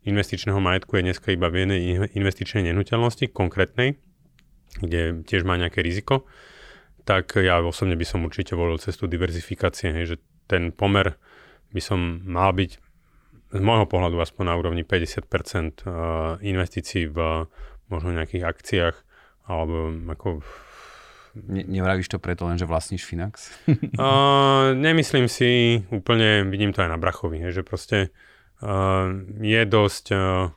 investičného 0.09 0.57
majetku 0.57 0.97
je 0.97 1.07
dneska 1.13 1.29
iba 1.33 1.53
v 1.53 1.65
jednej 1.65 1.81
investičnej 2.17 2.73
nehnuteľnosti, 2.73 3.29
konkrétnej, 3.29 4.01
kde 4.81 5.21
tiež 5.29 5.45
má 5.45 5.61
nejaké 5.61 5.85
riziko, 5.85 6.25
tak 7.11 7.43
ja 7.43 7.59
osobne 7.59 7.99
by 7.99 8.07
som 8.07 8.23
určite 8.23 8.55
volil 8.55 8.79
cestu 8.79 9.11
diverzifikácie, 9.11 9.90
hej, 9.90 10.14
že 10.14 10.17
ten 10.47 10.71
pomer 10.71 11.19
by 11.75 11.83
som 11.83 12.23
mal 12.23 12.55
byť 12.55 12.79
z 13.50 13.59
môjho 13.59 13.90
pohľadu 13.90 14.14
aspoň 14.23 14.45
na 14.47 14.55
úrovni 14.55 14.87
50% 14.87 15.26
eh, 15.26 15.90
investícií 16.47 17.11
v 17.11 17.50
možno 17.90 18.14
nejakých 18.14 18.47
akciách 18.47 18.97
alebo 19.50 19.90
ako... 20.07 20.47
Ne, 21.31 21.62
nevravíš 21.62 22.11
to 22.11 22.19
preto 22.19 22.47
len, 22.47 22.59
že 22.59 22.67
vlastníš 22.67 23.07
Finax? 23.07 23.55
uh, 23.71 24.75
nemyslím 24.75 25.31
si 25.31 25.79
úplne, 25.95 26.43
vidím 26.50 26.75
to 26.75 26.83
aj 26.83 26.90
na 26.90 26.99
Brachovi, 26.99 27.38
že 27.55 27.62
proste 27.62 28.11
uh, 28.62 29.14
je 29.38 29.62
dosť 29.62 30.05
uh, 30.11 30.50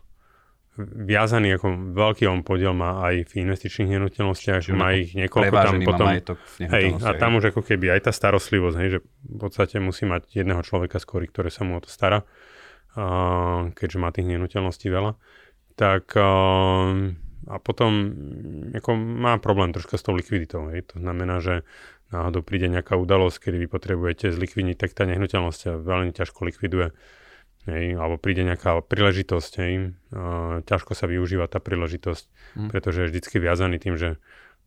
viazaný, 0.82 1.58
ako 1.58 1.94
veľký 1.94 2.26
on 2.26 2.42
podiel 2.42 2.74
má 2.74 3.06
aj 3.06 3.30
v 3.30 3.46
investičných 3.46 3.94
nehnuteľnostiach, 3.94 4.66
že 4.66 4.74
má 4.74 4.98
ich 4.98 5.14
niekoľko 5.14 5.54
tam 5.54 5.76
potom. 5.86 6.08
Hej, 6.58 6.98
a 7.06 7.14
tam 7.14 7.38
už 7.38 7.54
ako 7.54 7.62
keby 7.62 7.94
aj 7.94 8.10
tá 8.10 8.12
starostlivosť, 8.12 8.78
hej, 8.82 8.90
že 8.98 9.00
v 9.06 9.38
podstate 9.38 9.78
musí 9.78 10.10
mať 10.10 10.34
jedného 10.34 10.66
človeka 10.66 10.98
skôr, 10.98 11.26
ktoré 11.30 11.54
sa 11.54 11.62
mu 11.62 11.78
o 11.78 11.82
to 11.84 11.94
stará, 11.94 12.26
uh, 12.98 13.70
keďže 13.78 13.98
má 14.02 14.10
tých 14.10 14.26
nehnuteľností 14.34 14.90
veľa. 14.90 15.14
Tak 15.78 16.18
uh, 16.18 17.14
a 17.48 17.56
potom 17.60 17.92
ako 18.72 18.96
má 18.96 19.36
problém 19.38 19.76
troška 19.76 20.00
s 20.00 20.06
tou 20.06 20.16
likviditou. 20.16 20.72
Hej. 20.72 20.96
To 20.96 21.04
znamená, 21.04 21.44
že 21.44 21.68
náhodou 22.14 22.46
príde 22.46 22.72
nejaká 22.72 22.96
udalosť, 22.96 23.50
kedy 23.50 23.58
vy 23.66 23.68
potrebujete 23.68 24.32
zlikvidniť, 24.32 24.78
tak 24.80 24.96
tá 24.96 25.04
nehnuteľnosť 25.10 25.60
sa 25.60 25.72
veľmi 25.76 26.14
ťažko 26.16 26.46
likviduje. 26.48 26.96
Hej, 27.64 27.96
alebo 27.96 28.20
príde 28.20 28.44
nejaká 28.44 28.84
príležitosť, 28.84 29.52
hej, 29.64 29.96
a 30.12 30.60
ťažko 30.68 31.00
sa 31.00 31.08
využíva 31.08 31.48
tá 31.48 31.64
príležitosť, 31.64 32.26
mm. 32.60 32.70
pretože 32.76 32.98
je 33.00 33.10
vždycky 33.10 33.40
viazaný 33.40 33.80
tým, 33.80 33.96
že 33.96 34.20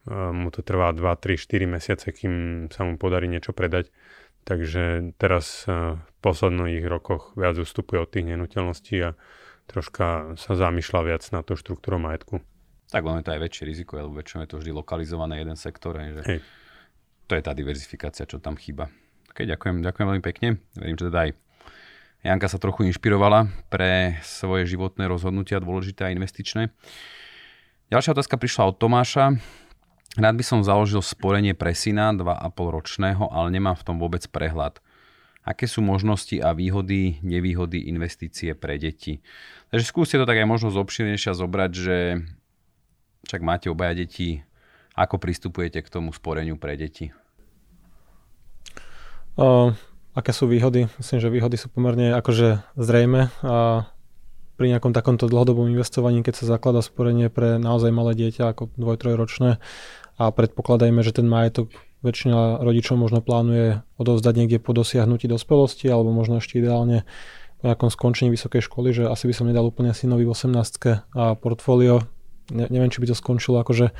mu 0.09 0.55
to 0.55 0.62
trvá 0.62 0.95
2, 0.95 1.03
3, 1.03 1.35
4 1.35 1.67
mesiace, 1.67 2.07
kým 2.15 2.67
sa 2.71 2.87
mu 2.87 2.95
podarí 2.95 3.26
niečo 3.26 3.50
predať. 3.50 3.91
Takže 4.47 5.19
teraz 5.19 5.67
v 5.67 5.99
posledných 6.23 6.87
rokoch 6.87 7.35
viac 7.35 7.59
ustupuje 7.59 7.99
od 7.99 8.07
tých 8.07 8.31
nehnuteľností 8.31 9.03
a 9.03 9.19
troška 9.67 10.38
sa 10.38 10.53
zamýšľa 10.55 11.00
viac 11.03 11.26
na 11.35 11.43
tú 11.43 11.59
štruktúru 11.59 11.99
majetku. 11.99 12.38
Tak 12.87 13.03
ono 13.03 13.19
je 13.19 13.26
to 13.26 13.35
aj 13.35 13.43
väčšie 13.43 13.65
riziko, 13.67 13.99
lebo 13.99 14.15
väčšinou 14.15 14.47
je 14.47 14.50
to 14.55 14.59
vždy 14.62 14.71
lokalizované 14.71 15.43
jeden 15.43 15.59
sektor. 15.59 15.99
Že 15.99 16.23
hej. 16.23 16.38
To 17.26 17.33
je 17.35 17.43
tá 17.43 17.50
diverzifikácia, 17.50 18.31
čo 18.31 18.38
tam 18.38 18.55
chýba. 18.55 18.87
Ok, 19.35 19.43
ďakujem, 19.43 19.83
ďakujem 19.83 20.07
veľmi 20.07 20.23
pekne. 20.23 20.62
Verím, 20.79 20.95
že 20.95 21.11
teda 21.11 21.26
aj 21.26 21.31
Janka 22.25 22.49
sa 22.49 22.57
trochu 22.57 22.89
inšpirovala 22.89 23.51
pre 23.69 24.21
svoje 24.25 24.65
životné 24.69 25.05
rozhodnutia, 25.11 25.63
dôležité 25.63 26.09
a 26.09 26.15
investičné. 26.15 26.73
Ďalšia 27.93 28.17
otázka 28.17 28.41
prišla 28.41 28.73
od 28.73 28.77
Tomáša. 28.81 29.39
Rád 30.17 30.35
by 30.35 30.45
som 30.45 30.65
založil 30.65 31.05
sporenie 31.05 31.53
pre 31.53 31.77
syna 31.77 32.11
2,5 32.17 32.57
ročného, 32.57 33.25
ale 33.29 33.53
nemám 33.53 33.77
v 33.77 33.85
tom 33.87 33.97
vôbec 34.01 34.25
prehľad. 34.27 34.81
Aké 35.47 35.71
sú 35.71 35.79
možnosti 35.79 36.35
a 36.43 36.51
výhody, 36.51 37.23
nevýhody 37.23 37.87
investície 37.87 38.59
pre 38.59 38.81
deti? 38.83 39.23
Takže 39.71 39.87
skúste 39.87 40.19
to 40.19 40.27
tak 40.27 40.43
aj 40.43 40.49
možno 40.51 40.75
zobširnejšie 40.75 41.31
zobrať, 41.31 41.71
že 41.71 41.97
však 43.31 43.43
máte 43.47 43.71
obaja 43.71 43.95
deti. 43.95 44.43
Ako 44.99 45.21
pristupujete 45.23 45.85
k 45.85 45.93
tomu 45.93 46.11
sporeniu 46.11 46.59
pre 46.59 46.75
deti? 46.75 47.13
Uh, 49.37 49.77
aké 50.17 50.33
sú 50.33 50.49
výhody? 50.49 50.89
Myslím, 50.97 51.21
že 51.21 51.29
výhody 51.29 51.61
sú 51.61 51.69
pomerne 51.69 52.17
akože 52.17 52.65
zrejme. 52.81 53.29
A 53.45 53.85
pri 54.57 54.73
nejakom 54.73 54.97
takomto 54.97 55.29
dlhodobom 55.29 55.69
investovaní, 55.69 56.25
keď 56.25 56.41
sa 56.41 56.57
zaklada 56.57 56.81
sporenie 56.81 57.29
pre 57.29 57.61
naozaj 57.61 57.93
malé 57.93 58.17
dieťa 58.17 58.57
ako 58.57 58.73
2-3 58.81 59.21
ročné 59.21 59.51
a 60.17 60.33
predpokladajme, 60.33 61.05
že 61.05 61.13
ten 61.13 61.29
majetok 61.29 61.69
väčšina 62.01 62.65
rodičov 62.65 62.97
možno 62.97 63.21
plánuje 63.21 63.85
odovzdať 64.01 64.33
niekde 64.33 64.59
po 64.65 64.73
dosiahnutí 64.73 65.29
dospelosti 65.29 65.93
alebo 65.93 66.09
možno 66.09 66.41
ešte 66.41 66.57
ideálne 66.57 67.05
po 67.61 67.69
nejakom 67.69 67.93
skončení 67.93 68.33
vysokej 68.33 68.65
školy, 68.65 68.97
že 68.97 69.05
asi 69.09 69.29
by 69.29 69.35
som 69.37 69.49
nedal 69.49 69.69
úplne 69.69 69.93
synovi 69.93 70.25
v 70.25 70.33
18 70.33 71.13
a 71.13 71.37
portfólio 71.37 72.09
ne, 72.53 72.67
neviem, 72.71 72.91
či 72.91 73.03
by 73.03 73.11
to 73.11 73.17
skončilo 73.17 73.62
akože 73.62 73.91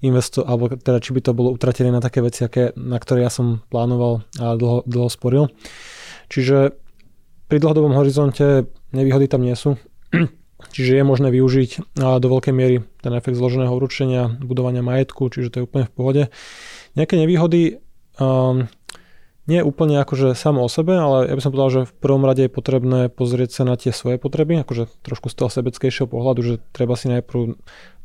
investo, 0.00 0.44
alebo 0.44 0.72
teda 0.72 0.98
či 1.00 1.12
by 1.12 1.20
to 1.20 1.36
bolo 1.36 1.52
utratené 1.52 1.92
na 1.92 2.00
také 2.00 2.24
veci, 2.24 2.44
aké, 2.44 2.72
na 2.76 2.96
ktoré 2.96 3.24
ja 3.24 3.32
som 3.32 3.60
plánoval 3.68 4.24
a 4.40 4.56
dlho, 4.56 4.84
dlho 4.88 5.08
sporil. 5.12 5.52
Čiže 6.32 6.72
pri 7.50 7.58
dlhodobom 7.58 7.92
horizonte 7.98 8.70
nevýhody 8.94 9.26
tam 9.26 9.42
nie 9.44 9.58
sú. 9.58 9.76
Čiže 10.74 11.00
je 11.00 11.04
možné 11.04 11.32
využiť 11.32 11.96
do 11.96 12.26
veľkej 12.28 12.52
miery 12.52 12.84
ten 13.00 13.12
efekt 13.16 13.40
zloženého 13.40 13.72
uručenia, 13.72 14.28
budovania 14.44 14.84
majetku, 14.84 15.32
čiže 15.32 15.48
to 15.48 15.56
je 15.56 15.64
úplne 15.64 15.88
v 15.88 15.94
pohode. 15.96 16.22
Nejaké 17.00 17.16
nevýhody 17.16 17.80
um, 18.20 18.68
nie 19.50 19.66
úplne 19.66 19.98
akože 19.98 20.38
samo 20.38 20.62
o 20.62 20.70
sebe, 20.70 20.94
ale 20.94 21.26
ja 21.26 21.34
by 21.34 21.42
som 21.42 21.50
povedal, 21.50 21.70
že 21.74 21.90
v 21.90 21.94
prvom 21.98 22.22
rade 22.22 22.46
je 22.46 22.52
potrebné 22.52 23.10
pozrieť 23.10 23.50
sa 23.50 23.62
na 23.66 23.74
tie 23.74 23.90
svoje 23.90 24.22
potreby, 24.22 24.62
akože 24.62 24.86
trošku 25.02 25.26
z 25.26 25.34
toho 25.34 25.50
sebeckejšieho 25.50 26.06
pohľadu, 26.06 26.40
že 26.46 26.54
treba 26.70 26.94
si 26.94 27.10
najprv 27.10 27.58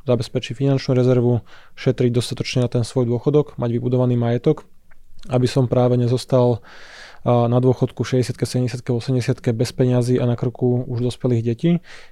zabezpečiť 0.09 0.53
finančnú 0.57 0.97
rezervu, 0.97 1.45
šetriť 1.77 2.09
dostatočne 2.09 2.65
na 2.65 2.69
ten 2.69 2.81
svoj 2.81 3.05
dôchodok, 3.05 3.61
mať 3.61 3.69
vybudovaný 3.77 4.17
majetok, 4.17 4.65
aby 5.29 5.45
som 5.45 5.69
práve 5.69 5.97
nezostal 5.97 6.65
na 7.25 7.57
dôchodku 7.57 8.05
60, 8.05 8.37
70, 8.37 8.85
80 8.85 9.41
bez 9.57 9.69
peňazí 9.73 10.21
a 10.21 10.29
na 10.29 10.37
krku 10.37 10.85
už 10.85 11.09
dospelých 11.09 11.41
detí. 11.41 11.71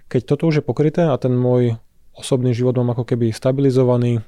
Keď 0.10 0.22
toto 0.26 0.50
už 0.50 0.62
je 0.62 0.64
pokryté 0.66 1.06
a 1.06 1.14
ten 1.22 1.38
môj 1.38 1.78
osobný 2.18 2.54
život 2.58 2.74
mám 2.82 2.98
ako 2.98 3.14
keby 3.14 3.30
stabilizovaný, 3.30 4.26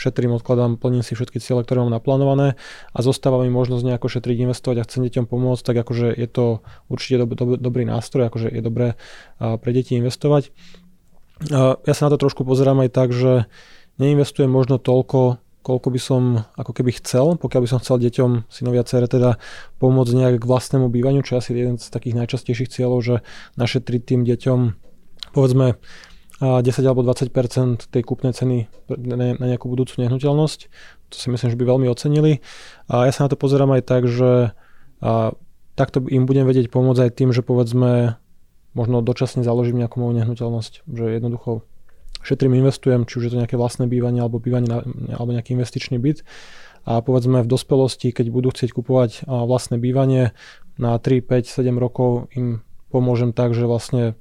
šetrím, 0.00 0.32
odkladám, 0.40 0.80
plním 0.80 1.04
si 1.04 1.12
všetky 1.12 1.36
ciele, 1.38 1.60
ktoré 1.60 1.84
mám 1.84 1.92
naplánované 1.92 2.56
a 2.96 2.98
zostáva 3.04 3.44
mi 3.44 3.52
možnosť 3.52 3.84
nejako 3.84 4.08
šetriť, 4.08 4.48
investovať 4.48 4.76
a 4.80 4.86
chcem 4.88 5.04
deťom 5.04 5.28
pomôcť, 5.28 5.62
tak 5.62 5.76
akože 5.84 6.08
je 6.16 6.28
to 6.32 6.64
určite 6.88 7.22
do, 7.22 7.26
do, 7.36 7.44
dobrý 7.60 7.84
nástroj, 7.84 8.32
akože 8.32 8.48
je 8.48 8.62
dobré 8.64 8.96
pre 9.36 9.70
deti 9.76 10.00
investovať. 10.00 10.50
Ja 11.84 11.92
sa 11.92 12.02
na 12.08 12.10
to 12.16 12.24
trošku 12.24 12.48
pozerám 12.48 12.84
aj 12.84 12.90
tak, 12.92 13.12
že 13.12 13.44
neinvestujem 14.00 14.48
možno 14.48 14.80
toľko 14.80 15.40
koľko 15.60 15.88
by 15.92 16.00
som 16.00 16.22
ako 16.56 16.72
keby 16.72 16.96
chcel, 17.04 17.36
pokiaľ 17.36 17.60
by 17.60 17.68
som 17.68 17.80
chcel 17.84 18.00
deťom, 18.00 18.48
synovia 18.48 18.80
cere 18.80 19.04
teda 19.04 19.36
pomôcť 19.76 20.12
nejak 20.16 20.34
k 20.40 20.48
vlastnému 20.48 20.88
bývaniu, 20.88 21.20
čo 21.20 21.36
je 21.36 21.40
asi 21.44 21.50
jeden 21.52 21.76
z 21.76 21.92
takých 21.92 22.16
najčastejších 22.16 22.72
cieľov, 22.72 23.04
že 23.04 23.16
našetriť 23.60 24.00
tým 24.00 24.24
deťom 24.24 24.58
povedzme 25.36 25.76
10 26.40 26.64
alebo 26.88 27.04
20% 27.04 27.92
tej 27.92 28.02
kúpnej 28.02 28.32
ceny 28.32 28.72
na 28.88 29.44
nejakú 29.44 29.68
budúcu 29.68 30.00
nehnuteľnosť. 30.00 30.60
To 31.12 31.16
si 31.20 31.28
myslím, 31.28 31.52
že 31.52 31.58
by 31.60 31.64
veľmi 31.68 31.86
ocenili. 31.92 32.40
A 32.88 33.04
ja 33.04 33.12
sa 33.12 33.28
na 33.28 33.30
to 33.30 33.36
pozerám 33.36 33.76
aj 33.76 33.82
tak, 33.84 34.08
že 34.08 34.56
takto 35.76 36.00
im 36.08 36.24
budem 36.24 36.48
vedieť 36.48 36.72
pomôcť 36.72 37.00
aj 37.04 37.10
tým, 37.12 37.30
že 37.36 37.44
povedzme 37.44 38.16
možno 38.72 39.04
dočasne 39.04 39.44
založím 39.44 39.84
nejakú 39.84 40.00
moju 40.00 40.16
nehnuteľnosť. 40.16 40.88
Že 40.88 41.04
jednoducho 41.20 41.50
šetrím, 42.24 42.56
investujem, 42.56 43.04
či 43.04 43.20
už 43.20 43.24
je 43.28 43.32
to 43.36 43.40
nejaké 43.44 43.60
vlastné 43.60 43.84
bývanie 43.84 44.24
alebo 44.24 44.40
bývanie 44.40 44.68
na, 44.68 44.80
alebo 45.12 45.36
nejaký 45.36 45.52
investičný 45.52 46.00
byt. 46.00 46.24
A 46.88 47.04
povedzme 47.04 47.44
v 47.44 47.52
dospelosti, 47.52 48.16
keď 48.16 48.32
budú 48.32 48.48
chcieť 48.48 48.72
kupovať 48.72 49.28
vlastné 49.28 49.76
bývanie 49.76 50.32
na 50.80 50.96
3, 50.96 51.20
5, 51.20 51.52
7 51.52 51.68
rokov 51.76 52.32
im 52.32 52.64
pomôžem 52.88 53.36
tak, 53.36 53.52
že 53.52 53.68
vlastne 53.68 54.16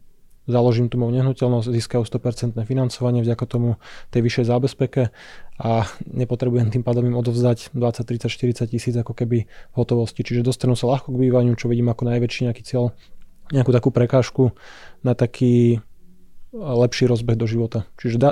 založím 0.50 0.90
tu 0.90 0.98
moju 0.98 1.14
nehnuteľnosť, 1.14 1.70
získajú 1.70 2.02
100% 2.02 2.58
financovanie 2.66 3.22
vďaka 3.22 3.46
tomu 3.46 3.78
tej 4.10 4.26
vyššej 4.26 4.46
zábezpeke 4.50 5.14
a 5.62 5.86
nepotrebujem 6.10 6.74
tým 6.74 6.82
pádom 6.82 7.06
im 7.06 7.16
odovzdať 7.16 7.70
20, 7.78 8.26
30, 8.26 8.66
40 8.66 8.74
tisíc 8.74 8.96
ako 8.98 9.14
keby 9.14 9.46
hotovosti. 9.78 10.26
Čiže 10.26 10.42
dostanú 10.42 10.74
sa 10.74 10.90
ľahko 10.90 11.14
k 11.14 11.22
bývaniu, 11.30 11.54
čo 11.54 11.70
vidím 11.70 11.94
ako 11.94 12.10
najväčší 12.10 12.50
nejaký 12.50 12.64
cieľ, 12.66 12.98
nejakú 13.54 13.70
takú 13.70 13.94
prekážku 13.94 14.58
na 15.06 15.14
taký 15.14 15.86
lepší 16.54 17.06
rozbeh 17.06 17.38
do 17.38 17.46
života. 17.46 17.86
Čiže 18.02 18.18
da, 18.18 18.32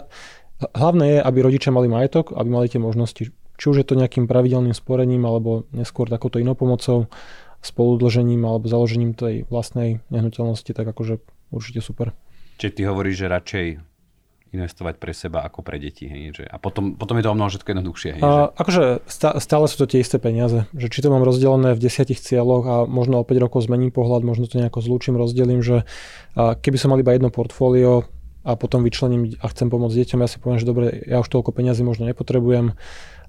hlavné 0.74 1.18
je, 1.18 1.20
aby 1.22 1.38
rodičia 1.46 1.70
mali 1.70 1.86
majetok, 1.86 2.34
aby 2.34 2.50
mali 2.50 2.66
tie 2.66 2.82
možnosti. 2.82 3.30
Či 3.58 3.66
už 3.70 3.78
je 3.82 3.86
to 3.86 3.98
nejakým 3.98 4.26
pravidelným 4.26 4.74
sporením, 4.74 5.26
alebo 5.26 5.70
neskôr 5.74 6.10
takouto 6.10 6.42
inou 6.42 6.58
pomocou, 6.58 7.10
spoludlžením 7.62 8.46
alebo 8.46 8.70
založením 8.70 9.18
tej 9.18 9.50
vlastnej 9.50 10.02
nehnuteľnosti, 10.14 10.72
tak 10.78 10.86
akože 10.86 11.18
určite 11.52 11.80
super. 11.84 12.14
Čiže 12.58 12.74
ty 12.74 12.82
hovoríš, 12.90 13.16
že 13.22 13.28
radšej 13.30 13.66
investovať 14.56 14.96
pre 14.98 15.12
seba 15.12 15.44
ako 15.44 15.60
pre 15.62 15.78
deti. 15.78 16.08
Hej, 16.08 16.42
že, 16.42 16.44
a 16.48 16.56
potom, 16.58 16.96
potom 16.96 17.20
je 17.20 17.24
to 17.28 17.32
o 17.32 17.38
mnoho 17.38 17.52
všetko 17.52 17.70
jednoduchšie. 17.70 18.10
Hej, 18.18 18.22
a, 18.24 18.32
že... 18.32 18.42
Akože 18.58 18.84
stále 19.44 19.66
sú 19.68 19.76
to 19.84 19.86
tie 19.92 20.00
isté 20.00 20.18
peniaze. 20.18 20.66
Že 20.72 20.88
či 20.88 21.00
to 21.04 21.12
mám 21.12 21.28
rozdelené 21.28 21.76
v 21.76 21.84
desiatich 21.84 22.24
cieľoch 22.24 22.64
a 22.66 22.76
možno 22.88 23.20
o 23.22 23.28
5 23.28 23.44
rokov 23.44 23.68
zmením 23.68 23.92
pohľad, 23.92 24.24
možno 24.24 24.48
to 24.48 24.60
nejako 24.60 24.80
zlúčim, 24.80 25.20
rozdelím, 25.20 25.60
že 25.60 25.84
a 26.38 26.56
keby 26.56 26.78
som 26.80 26.94
mal 26.94 27.02
iba 27.02 27.14
jedno 27.14 27.28
portfólio 27.34 28.08
a 28.48 28.56
potom 28.56 28.80
vyčlením 28.88 29.36
a 29.44 29.52
chcem 29.52 29.68
pomôcť 29.68 30.08
deťom, 30.08 30.24
ja 30.24 30.30
si 30.32 30.40
poviem, 30.40 30.64
že 30.64 30.64
dobre, 30.64 31.04
ja 31.04 31.20
už 31.20 31.28
toľko 31.28 31.52
peniazy 31.52 31.84
možno 31.84 32.08
nepotrebujem, 32.08 32.80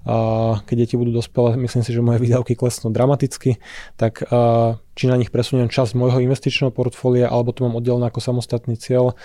a 0.07 0.63
keď 0.63 0.75
deti 0.87 0.95
budú 0.95 1.11
dospelé, 1.11 1.59
myslím 1.59 1.83
si, 1.83 1.91
že 1.91 1.99
moje 1.99 2.23
výdavky 2.23 2.55
klesnú 2.55 2.87
dramaticky, 2.87 3.59
tak 3.99 4.23
a, 4.31 4.79
či 4.95 5.11
na 5.11 5.19
nich 5.19 5.27
presuniem 5.27 5.67
časť 5.67 5.91
môjho 5.91 6.23
investičného 6.23 6.71
portfólia, 6.71 7.27
alebo 7.27 7.51
to 7.51 7.67
mám 7.67 7.75
oddelené 7.75 8.07
ako 8.07 8.23
samostatný 8.23 8.79
cieľ. 8.79 9.19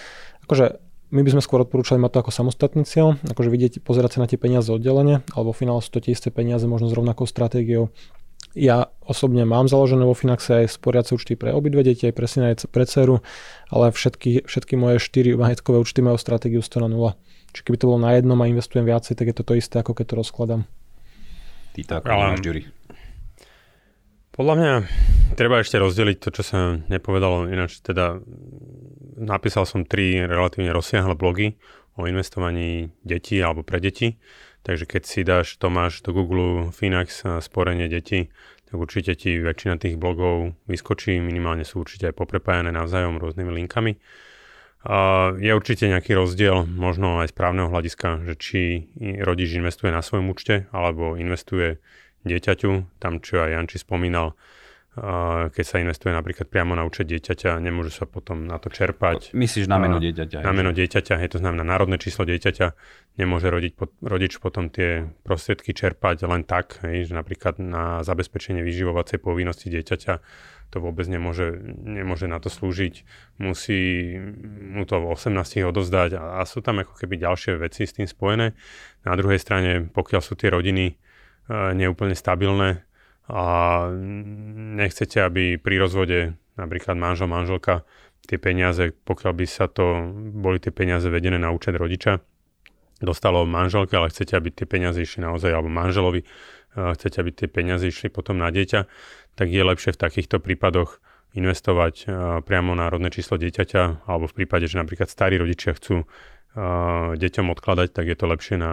Akože 0.50 0.82
my 1.14 1.22
by 1.22 1.30
sme 1.30 1.42
skôr 1.46 1.62
odporúčali 1.62 2.02
mať 2.02 2.10
to 2.10 2.18
ako 2.26 2.32
samostatný 2.34 2.82
cieľ, 2.82 3.14
akože 3.22 3.54
vidieť, 3.54 3.72
pozerať 3.86 4.18
sa 4.18 4.26
na 4.26 4.26
tie 4.26 4.34
peniaze 4.34 4.66
oddelenie, 4.66 5.22
alebo 5.30 5.54
v 5.54 5.62
finále 5.62 5.78
sú 5.78 5.94
to 5.94 6.02
tie 6.02 6.10
isté 6.10 6.34
peniaze, 6.34 6.66
možno 6.66 6.90
s 6.90 6.96
rovnakou 6.98 7.22
stratégiou. 7.22 7.94
Ja 8.54 8.86
osobne 9.02 9.42
mám 9.42 9.66
založené 9.66 10.06
vo 10.06 10.14
Finaxe 10.14 10.62
aj 10.62 10.78
sporiace 10.78 11.10
účty 11.10 11.34
pre 11.34 11.50
obidve 11.50 11.82
deti, 11.82 12.06
aj 12.06 12.14
pre 12.14 12.26
syna, 12.30 12.54
aj 12.54 12.70
pre 12.70 12.86
dceru, 12.86 13.18
ale 13.66 13.90
všetky, 13.90 14.46
všetky 14.46 14.78
moje 14.78 15.02
4 15.02 15.34
majetkové 15.34 15.82
účty 15.82 16.06
majú 16.06 16.14
stratégiu 16.14 16.62
100 16.62 16.86
na 16.86 16.88
0. 16.88 17.18
Čiže 17.50 17.66
keby 17.66 17.76
to 17.82 17.88
bolo 17.90 18.00
na 18.02 18.14
jednom 18.14 18.38
a 18.38 18.46
investujem 18.46 18.86
viacej, 18.86 19.18
tak 19.18 19.26
je 19.30 19.36
to 19.36 19.44
to 19.46 19.54
isté, 19.58 19.82
ako 19.82 19.94
keď 19.94 20.06
to 20.06 20.14
rozkladám. 20.22 20.62
Ty 21.74 21.80
to 21.82 21.92
ako 21.98 22.06
ale... 22.14 22.22
máš, 22.30 22.40
Podľa 24.34 24.54
mňa 24.54 24.72
treba 25.34 25.58
ešte 25.58 25.78
rozdeliť 25.78 26.18
to, 26.22 26.28
čo 26.30 26.42
sa 26.46 26.58
nepovedalo. 26.86 27.50
Ináč 27.50 27.82
teda 27.82 28.22
napísal 29.18 29.66
som 29.66 29.82
tri 29.82 30.22
relatívne 30.22 30.70
rozsiahle 30.70 31.18
blogy 31.18 31.58
o 31.94 32.06
investovaní 32.06 32.90
detí 33.06 33.38
alebo 33.38 33.62
pre 33.62 33.78
deti. 33.78 34.18
Takže 34.64 34.88
keď 34.88 35.02
si 35.04 35.20
dáš 35.28 35.60
Tomáš 35.60 36.00
do 36.00 36.16
Google 36.16 36.72
Finax 36.72 37.20
sporenie 37.44 37.84
detí, 37.84 38.32
tak 38.64 38.80
určite 38.80 39.12
ti 39.12 39.36
väčšina 39.36 39.76
tých 39.76 40.00
blogov 40.00 40.56
vyskočí, 40.64 41.20
minimálne 41.20 41.68
sú 41.68 41.84
určite 41.84 42.08
aj 42.08 42.16
poprepájané 42.16 42.72
navzájom 42.72 43.20
rôznymi 43.20 43.52
linkami. 43.60 44.00
A 44.88 45.32
je 45.36 45.52
určite 45.52 45.88
nejaký 45.88 46.16
rozdiel, 46.16 46.64
možno 46.64 47.20
aj 47.20 47.32
z 47.32 47.34
právneho 47.36 47.68
hľadiska, 47.68 48.24
že 48.24 48.34
či 48.40 48.60
rodič 49.20 49.52
investuje 49.56 49.92
na 49.92 50.00
svojom 50.00 50.32
účte, 50.32 50.68
alebo 50.72 51.16
investuje 51.16 51.80
dieťaťu, 52.24 53.00
tam 53.00 53.20
čo 53.20 53.44
aj 53.44 53.52
Janči 53.52 53.80
spomínal, 53.80 54.32
keď 55.50 55.64
sa 55.66 55.82
investuje 55.82 56.14
napríklad 56.14 56.46
priamo 56.46 56.78
na 56.78 56.86
účet 56.86 57.10
dieťaťa, 57.10 57.58
nemôže 57.58 57.90
sa 57.90 58.06
potom 58.06 58.46
na 58.46 58.62
to 58.62 58.70
čerpať. 58.70 59.34
Myslíš 59.34 59.66
na 59.66 59.82
meno 59.82 59.98
dieťaťa? 59.98 60.46
Na 60.46 60.54
meno 60.54 60.70
dieťaťa, 60.70 61.18
je 61.18 61.30
to 61.34 61.42
znamená 61.42 61.66
národné 61.66 61.98
číslo 61.98 62.22
dieťaťa, 62.22 62.66
nemôže 63.18 63.50
rodič, 63.50 63.74
rodič 64.06 64.38
potom 64.38 64.70
tie 64.70 65.10
prostriedky 65.26 65.74
čerpať 65.74 66.22
len 66.30 66.46
tak, 66.46 66.78
hej, 66.86 67.10
že 67.10 67.12
napríklad 67.18 67.58
na 67.58 68.06
zabezpečenie 68.06 68.62
vyživovacej 68.62 69.18
povinnosti 69.18 69.66
dieťaťa 69.66 70.14
to 70.70 70.82
vôbec 70.82 71.06
nemôže, 71.06 71.54
nemôže 71.86 72.26
na 72.26 72.42
to 72.42 72.50
slúžiť, 72.50 73.06
musí 73.38 74.14
mu 74.74 74.82
to 74.86 74.98
v 74.98 75.06
18 75.10 75.70
odovzdať 75.70 76.18
a, 76.18 76.22
a 76.38 76.46
sú 76.46 76.62
tam 76.62 76.82
ako 76.82 76.98
keby 76.98 77.18
ďalšie 77.18 77.58
veci 77.58 77.86
s 77.86 77.94
tým 77.94 78.10
spojené. 78.10 78.58
Na 79.06 79.14
druhej 79.14 79.38
strane, 79.38 79.86
pokiaľ 79.90 80.22
sú 80.22 80.34
tie 80.34 80.50
rodiny 80.50 80.86
e, 80.90 80.94
neúplne 81.78 82.18
stabilné 82.18 82.86
a 83.28 83.42
nechcete, 84.76 85.16
aby 85.20 85.56
pri 85.56 85.76
rozvode 85.80 86.36
napríklad 86.60 86.94
manžel, 86.94 87.26
manželka 87.26 87.88
tie 88.24 88.36
peniaze, 88.40 88.92
pokiaľ 89.04 89.32
by 89.36 89.46
sa 89.48 89.68
to, 89.68 90.12
boli 90.32 90.60
tie 90.60 90.72
peniaze 90.72 91.08
vedené 91.08 91.36
na 91.36 91.52
účet 91.52 91.76
rodiča, 91.76 92.20
dostalo 93.00 93.44
manželke, 93.44 93.96
ale 93.96 94.08
chcete, 94.08 94.32
aby 94.32 94.48
tie 94.48 94.64
peniaze 94.64 94.96
išli 95.00 95.24
naozaj, 95.24 95.52
alebo 95.52 95.68
manželovi, 95.68 96.24
chcete, 96.72 97.20
aby 97.20 97.30
tie 97.32 97.48
peniaze 97.52 97.84
išli 97.84 98.08
potom 98.08 98.40
na 98.40 98.48
dieťa, 98.48 98.80
tak 99.36 99.46
je 99.52 99.60
lepšie 99.60 99.92
v 99.92 100.00
takýchto 100.00 100.40
prípadoch 100.40 101.00
investovať 101.34 102.06
priamo 102.46 102.78
na 102.78 102.86
rodné 102.86 103.10
číslo 103.10 103.34
dieťaťa, 103.36 104.06
alebo 104.06 104.30
v 104.30 104.36
prípade, 104.44 104.70
že 104.70 104.78
napríklad 104.78 105.10
starí 105.10 105.34
rodičia 105.34 105.74
chcú 105.74 106.06
deťom 107.18 107.46
odkladať, 107.50 107.90
tak 107.90 108.06
je 108.06 108.14
to 108.14 108.30
lepšie 108.30 108.56
na 108.62 108.72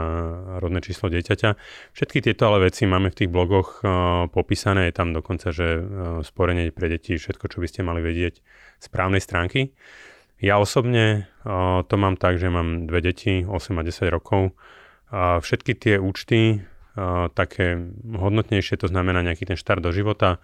rodné 0.61 0.85
číslo 0.85 1.09
dieťaťa. 1.09 1.57
Všetky 1.97 2.21
tieto 2.21 2.45
ale 2.45 2.69
veci 2.69 2.85
máme 2.85 3.09
v 3.09 3.17
tých 3.25 3.29
blogoch 3.33 3.81
popísané, 4.29 4.89
je 4.89 4.95
tam 4.95 5.17
dokonca, 5.17 5.49
že 5.49 5.81
sporenie 6.21 6.69
pre 6.69 6.93
deti, 6.93 7.17
všetko, 7.17 7.49
čo 7.49 7.57
by 7.57 7.67
ste 7.67 7.81
mali 7.81 8.05
vedieť 8.05 8.37
z 8.77 8.87
právnej 8.93 9.17
stránky. 9.17 9.73
Ja 10.41 10.61
osobne 10.61 11.29
to 11.85 11.95
mám 11.97 12.17
tak, 12.21 12.37
že 12.37 12.53
mám 12.53 12.85
dve 12.85 13.01
deti, 13.01 13.45
8 13.45 13.77
a 13.77 13.83
10 13.85 14.13
rokov. 14.13 14.53
Všetky 15.13 15.73
tie 15.77 15.95
účty 15.97 16.61
také 17.33 17.81
hodnotnejšie, 18.03 18.77
to 18.77 18.89
znamená 18.89 19.25
nejaký 19.25 19.49
ten 19.49 19.57
štart 19.57 19.81
do 19.81 19.89
života, 19.89 20.37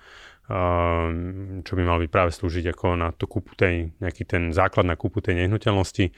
čo 1.61 1.73
by 1.75 1.83
mal 1.83 1.99
byť 1.99 2.09
práve 2.09 2.31
slúžiť 2.31 2.71
ako 2.71 2.95
na 2.95 3.11
tú 3.11 3.27
kúpu 3.27 3.51
tej, 3.53 3.91
nejaký 3.99 4.23
ten 4.23 4.55
základ 4.55 4.87
na 4.87 4.95
kúpu 4.95 5.19
tej 5.19 5.43
nehnuteľnosti 5.43 6.15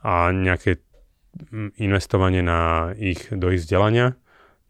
a 0.00 0.32
nejaké 0.32 0.80
investovanie 1.78 2.42
na 2.42 2.90
ich, 2.98 3.30
do 3.30 3.54
ich 3.54 3.62
vzdelania. 3.62 4.18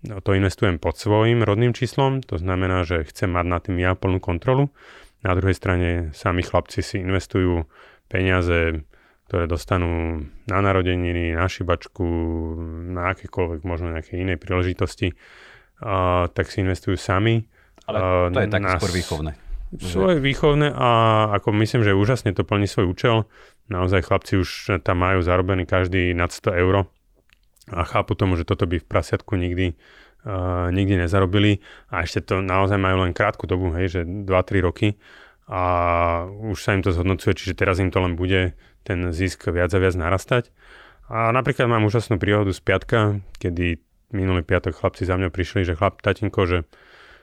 To 0.04 0.32
investujem 0.32 0.80
pod 0.80 0.96
svojim 0.96 1.44
rodným 1.44 1.76
číslom, 1.76 2.24
to 2.24 2.40
znamená, 2.40 2.88
že 2.88 3.04
chcem 3.08 3.28
mať 3.32 3.46
na 3.46 3.58
tým 3.60 3.76
ja 3.80 3.92
plnú 3.92 4.20
kontrolu. 4.20 4.72
Na 5.20 5.36
druhej 5.36 5.56
strane 5.56 5.88
sami 6.16 6.40
chlapci 6.40 6.80
si 6.80 6.96
investujú 7.04 7.68
peniaze 8.08 8.80
ktoré 9.30 9.46
dostanú 9.46 10.26
na 10.50 10.58
narodeniny, 10.58 11.38
na 11.38 11.46
šibačku, 11.46 12.02
na 12.90 13.14
akékoľvek 13.14 13.62
možno 13.62 13.94
nejaké 13.94 14.18
inej 14.18 14.42
príležitosti, 14.42 15.14
uh, 15.14 16.26
tak 16.34 16.50
si 16.50 16.66
investujú 16.66 16.98
sami. 16.98 17.46
Ale 17.86 18.34
to 18.34 18.42
je 18.42 18.50
tak 18.50 18.66
skôr 18.82 18.90
výchovné. 18.90 19.38
Svoje 19.78 20.18
výchovné 20.18 20.74
a 20.74 20.88
ako 21.38 21.54
myslím, 21.62 21.87
že 21.87 21.94
úžasne 21.94 22.35
to 22.35 22.42
plní 22.42 22.66
svoj 22.66 22.90
účel. 22.90 23.16
Naozaj 23.70 24.11
chlapci 24.11 24.35
už 24.42 24.83
tam 24.83 24.98
majú 24.98 25.22
zarobený 25.22 25.62
každý 25.62 26.11
nad 26.11 26.35
100 26.35 26.59
eur 26.59 26.90
a 27.70 27.83
chápu 27.87 28.18
tomu, 28.18 28.35
že 28.35 28.42
toto 28.42 28.66
by 28.66 28.83
v 28.83 28.87
prasiatku 28.90 29.38
nikdy, 29.38 29.78
uh, 30.26 30.74
nikdy 30.74 30.98
nezarobili 30.98 31.62
a 31.87 32.02
ešte 32.02 32.35
to 32.35 32.42
naozaj 32.42 32.83
majú 32.83 33.06
len 33.06 33.14
krátku 33.14 33.46
dobu, 33.46 33.70
hej, 33.78 33.87
že 33.94 34.00
2-3 34.02 34.59
roky 34.59 34.98
a 35.46 35.62
už 36.26 36.59
sa 36.59 36.74
im 36.74 36.83
to 36.83 36.90
zhodnocuje, 36.90 37.38
čiže 37.38 37.54
teraz 37.54 37.78
im 37.78 37.94
to 37.94 38.02
len 38.02 38.18
bude 38.18 38.59
ten 38.83 39.14
zisk 39.14 39.50
viac 39.54 39.70
a 39.70 39.78
viac 39.78 39.94
narastať. 39.94 40.50
A 41.11 41.30
napríklad 41.30 41.66
mám 41.66 41.87
úžasnú 41.87 42.18
príhodu 42.18 42.50
z 42.54 42.62
piatka, 42.62 43.22
kedy 43.38 43.83
minulý 44.14 44.46
piatok 44.46 44.78
chlapci 44.78 45.06
za 45.06 45.18
mňa 45.18 45.30
prišli, 45.30 45.66
že 45.66 45.74
chlap, 45.74 45.98
tatinko, 46.02 46.46
že 46.46 46.59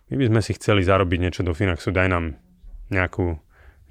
my 0.07 0.15
by 0.15 0.25
sme 0.31 0.41
si 0.43 0.51
chceli 0.55 0.81
zarobiť 0.83 1.19
niečo 1.19 1.41
do 1.43 1.51
Finaxu, 1.51 1.91
daj 1.91 2.07
nám 2.07 2.39
nejakú, 2.87 3.35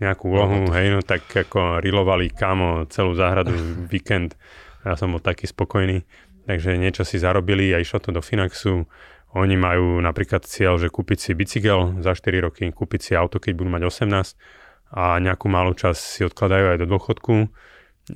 nejakú 0.00 0.24
úlohu, 0.29 0.72
hej, 0.72 0.96
no 0.96 1.00
tak 1.05 1.29
ako 1.29 1.85
rilovali 1.85 2.33
kamo 2.33 2.88
celú 2.88 3.12
záhradu 3.12 3.52
víkend, 3.92 4.37
ja 4.87 4.94
som 4.94 5.12
bol 5.12 5.20
taký 5.20 5.50
spokojný. 5.50 6.07
takže 6.46 6.79
niečo 6.79 7.02
si 7.02 7.18
zarobili 7.18 7.74
a 7.74 7.83
išlo 7.83 7.98
to 7.98 8.14
do 8.14 8.22
Finaxu. 8.22 8.87
Oni 9.35 9.59
majú 9.59 9.98
napríklad 10.00 10.46
cieľ, 10.46 10.79
že 10.79 10.88
kúpiť 10.88 11.18
si 11.18 11.31
bicykel 11.35 12.00
za 12.00 12.14
4 12.14 12.46
roky, 12.46 12.70
kúpiť 12.70 13.00
si 13.02 13.12
auto, 13.18 13.42
keď 13.42 13.52
budú 13.59 13.68
mať 13.74 13.83
18 13.90 14.38
a 14.96 15.18
nejakú 15.18 15.50
malú 15.50 15.74
časť 15.74 15.98
si 15.98 16.20
odkladajú 16.22 16.72
aj 16.72 16.79
do 16.79 16.87
dôchodku. 16.87 17.35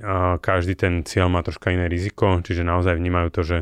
A 0.07 0.39
každý 0.39 0.79
ten 0.79 1.03
cieľ 1.03 1.27
má 1.27 1.43
troška 1.43 1.75
iné 1.75 1.91
riziko, 1.91 2.39
čiže 2.39 2.63
naozaj 2.63 2.95
vnímajú 2.95 3.29
to, 3.35 3.43
že, 3.43 3.59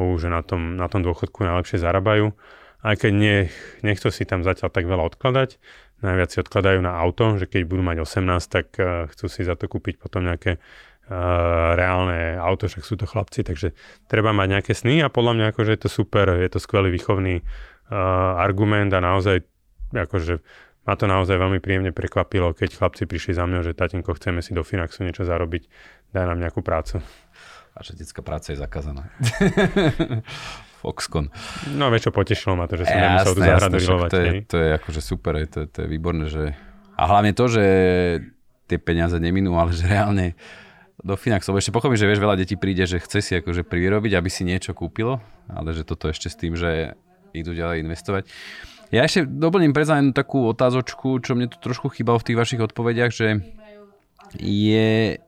uh, 0.00 0.14
že 0.16 0.30
na, 0.30 0.40
tom, 0.46 0.78
na 0.78 0.86
tom 0.86 1.02
dôchodku 1.02 1.42
najlepšie 1.42 1.82
zarábajú. 1.82 2.30
Aj 2.78 2.94
keď 2.94 3.12
nie, 3.12 3.36
nechcú 3.82 4.08
si 4.14 4.22
tam 4.22 4.46
zatiaľ 4.46 4.70
tak 4.70 4.86
veľa 4.86 5.04
odkladať, 5.14 5.58
najviac 6.02 6.28
si 6.30 6.38
odkladajú 6.38 6.78
na 6.78 6.94
auto, 6.94 7.34
že 7.34 7.50
keď 7.50 7.66
budú 7.66 7.82
mať 7.82 7.98
18, 8.06 8.38
tak 8.46 8.66
uh, 8.78 9.10
chcú 9.10 9.26
si 9.26 9.42
za 9.42 9.58
to 9.58 9.66
kúpiť 9.66 9.98
potom 9.98 10.22
nejaké 10.22 10.62
uh, 10.62 11.74
reálne 11.74 12.38
auto, 12.38 12.70
však 12.70 12.86
sú 12.86 12.94
to 12.94 13.10
chlapci, 13.10 13.42
takže 13.42 13.74
treba 14.06 14.30
mať 14.30 14.46
nejaké 14.58 14.72
sny 14.78 15.02
a 15.02 15.10
podľa 15.10 15.32
mňa 15.34 15.46
akože 15.50 15.70
je 15.74 15.80
to 15.82 15.90
super, 15.90 16.30
je 16.38 16.50
to 16.50 16.62
skvelý 16.62 16.94
výchovný 16.94 17.42
uh, 17.42 18.38
argument 18.38 18.94
a 18.94 19.02
naozaj 19.02 19.42
akože 19.90 20.38
ma 20.88 20.96
to 20.96 21.04
naozaj 21.04 21.36
veľmi 21.36 21.60
príjemne 21.60 21.92
prekvapilo, 21.92 22.56
keď 22.56 22.78
chlapci 22.78 23.04
prišli 23.04 23.36
za 23.36 23.44
mňa, 23.44 23.60
že 23.60 23.76
tatinko, 23.76 24.16
chceme 24.16 24.40
si 24.40 24.56
do 24.56 24.64
Finaxu 24.64 25.04
niečo 25.04 25.26
zarobiť, 25.26 25.68
daj 26.16 26.24
nám 26.24 26.40
nejakú 26.40 26.64
prácu. 26.64 27.04
Vaša 27.76 27.92
detská 27.92 28.24
práca 28.24 28.56
je 28.56 28.58
zakázaná. 28.58 29.12
Foxconn. 30.78 31.26
No 31.74 31.90
vieš 31.90 32.08
čo, 32.08 32.10
potešilo 32.14 32.54
ma 32.54 32.70
to, 32.70 32.78
že 32.78 32.86
som 32.86 32.94
jasné, 32.94 33.10
nemusel 33.10 33.34
tu 33.34 33.42
zahrať 33.42 33.70
to, 33.74 34.18
je, 34.18 34.30
to 34.46 34.56
je 34.62 34.68
akože 34.78 35.00
super, 35.02 35.32
to, 35.50 35.66
to 35.66 35.78
je 35.82 35.88
výborné, 35.90 36.30
že... 36.30 36.54
A 36.94 37.02
hlavne 37.10 37.34
to, 37.34 37.50
že 37.50 37.64
tie 38.70 38.78
peniaze 38.78 39.18
neminú, 39.18 39.58
ale 39.58 39.74
že 39.74 39.90
reálne 39.90 40.38
do 40.98 41.14
Finaxov. 41.14 41.54
Ešte 41.58 41.74
pochopím, 41.74 41.98
že 41.98 42.06
vieš, 42.06 42.22
veľa 42.22 42.38
detí 42.38 42.58
príde, 42.58 42.82
že 42.86 42.98
chce 42.98 43.18
si 43.22 43.32
akože 43.38 43.66
privyrobiť, 43.66 44.12
aby 44.18 44.30
si 44.30 44.42
niečo 44.42 44.74
kúpilo, 44.74 45.22
ale 45.46 45.70
že 45.74 45.86
toto 45.86 46.10
ešte 46.10 46.26
s 46.30 46.36
tým, 46.38 46.58
že 46.58 46.94
idú 47.34 47.54
ďalej 47.54 47.86
investovať. 47.86 48.26
Ja 48.88 49.04
ešte 49.04 49.28
doplním 49.28 49.76
predsa 49.76 50.00
jednu 50.00 50.16
takú 50.16 50.48
otázočku, 50.48 51.20
čo 51.20 51.36
mne 51.36 51.52
tu 51.52 51.60
trošku 51.60 51.92
chýbalo 51.92 52.18
v 52.18 52.26
tých 52.32 52.38
vašich 52.40 52.62
odpovediach, 52.64 53.12
že 53.12 53.44
je, 54.40 55.20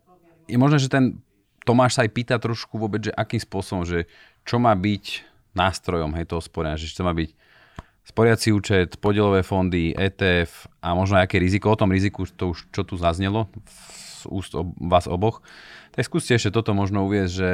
je 0.49 0.57
možné, 0.59 0.81
že 0.81 0.91
ten 0.91 1.21
Tomáš 1.61 2.01
sa 2.01 2.09
aj 2.09 2.11
pýta 2.17 2.37
trošku 2.41 2.81
vôbec, 2.81 3.05
že 3.05 3.13
akým 3.13 3.39
spôsobom, 3.39 3.85
že 3.85 4.09
čo 4.49 4.57
má 4.57 4.73
byť 4.73 5.30
nástrojom 5.55 6.15
hej, 6.15 6.31
toho 6.31 6.43
sporenia, 6.43 6.79
že 6.79 6.91
čo 6.91 7.03
má 7.03 7.15
byť 7.15 7.31
sporiaci 8.07 8.51
účet, 8.51 8.99
podielové 8.99 9.47
fondy, 9.47 9.95
ETF 9.95 10.67
a 10.83 10.97
možno 10.99 11.21
aké 11.21 11.39
riziko. 11.39 11.71
O 11.71 11.79
tom 11.79 11.95
riziku, 11.95 12.27
to 12.27 12.51
už 12.57 12.73
čo 12.75 12.83
tu 12.83 12.99
zaznelo 12.99 13.47
z 14.21 14.25
úst 14.29 14.53
ob, 14.59 14.75
vás 14.77 15.07
oboch. 15.07 15.41
Tak 15.95 16.07
skúste 16.07 16.35
ešte 16.35 16.51
toto 16.51 16.75
možno 16.75 17.07
uvieť, 17.07 17.29
že 17.31 17.51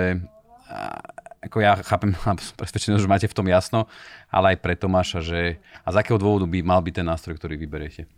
ako 1.46 1.56
ja 1.62 1.78
chápem, 1.78 2.16
mám 2.26 2.38
presvedčenosť, 2.59 3.02
že 3.02 3.11
máte 3.11 3.28
v 3.30 3.37
tom 3.37 3.46
jasno, 3.46 3.87
ale 4.32 4.56
aj 4.56 4.59
pre 4.64 4.74
Tomáša, 4.74 5.20
že 5.22 5.62
a 5.87 5.88
z 5.94 5.98
akého 6.02 6.18
dôvodu 6.18 6.48
by 6.48 6.59
mal 6.64 6.80
byť 6.82 6.94
ten 7.02 7.06
nástroj, 7.06 7.38
ktorý 7.38 7.61
vyberiete? 7.61 8.11